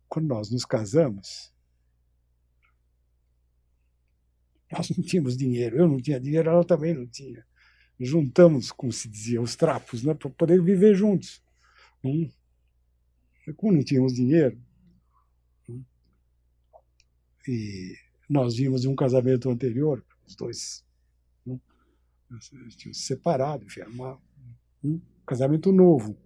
[0.09, 1.53] quando nós nos casamos,
[4.71, 7.45] nós não tínhamos dinheiro, eu não tinha dinheiro, ela também não tinha.
[7.99, 11.43] Juntamos, como se dizia, os trapos, né, para poder viver juntos.
[12.03, 12.29] Hum.
[13.55, 14.59] Como não tínhamos dinheiro,
[15.69, 15.83] hum.
[17.47, 17.95] e
[18.29, 20.85] nós vimos de um casamento anterior, os dois
[21.45, 21.57] hum,
[22.75, 24.21] tinham se separado, enfim, uma,
[24.83, 26.17] um casamento novo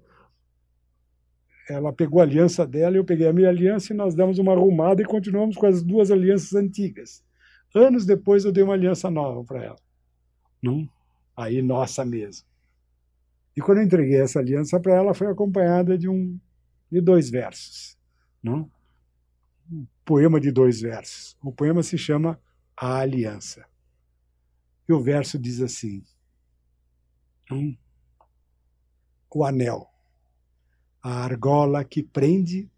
[1.69, 5.01] ela pegou a aliança dela, eu peguei a minha aliança e nós demos uma arrumada
[5.01, 7.23] e continuamos com as duas alianças antigas.
[7.73, 9.79] Anos depois eu dei uma aliança nova para ela.
[10.61, 10.87] Não?
[11.35, 12.45] Aí nossa mesmo.
[13.55, 16.39] E quando eu entreguei essa aliança para ela, foi acompanhada de um
[16.91, 17.97] de dois versos,
[18.43, 18.69] não?
[19.71, 21.37] Um poema de dois versos.
[21.41, 22.39] O poema se chama
[22.75, 23.65] A Aliança.
[24.87, 26.03] E o verso diz assim:
[27.49, 27.77] um,
[29.33, 29.91] O anel
[31.01, 32.69] a argola que prende,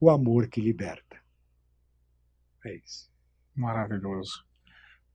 [0.00, 1.16] o amor que liberta.
[2.64, 3.10] É isso.
[3.54, 4.44] Maravilhoso.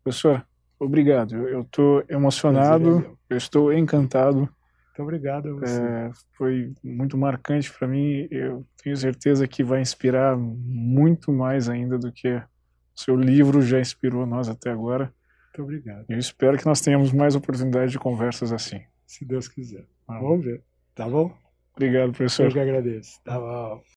[0.04, 0.46] Professor,
[0.80, 1.36] obrigado.
[1.48, 4.48] Eu estou emocionado, eu estou encantado.
[5.02, 5.82] Muito obrigado a você.
[5.82, 8.28] É, foi muito marcante para mim.
[8.30, 12.44] Eu tenho certeza que vai inspirar muito mais ainda do que o
[12.96, 15.14] seu livro já inspirou nós até agora.
[15.48, 16.06] Muito obrigado.
[16.08, 18.82] Eu espero que nós tenhamos mais oportunidades de conversas assim.
[19.06, 19.86] Se Deus quiser.
[20.08, 20.20] Ah.
[20.20, 20.64] Vamos ver.
[20.94, 21.36] Tá bom?
[21.76, 22.46] Obrigado, professor.
[22.46, 23.20] Eu que agradeço.
[23.24, 23.82] Tá bom.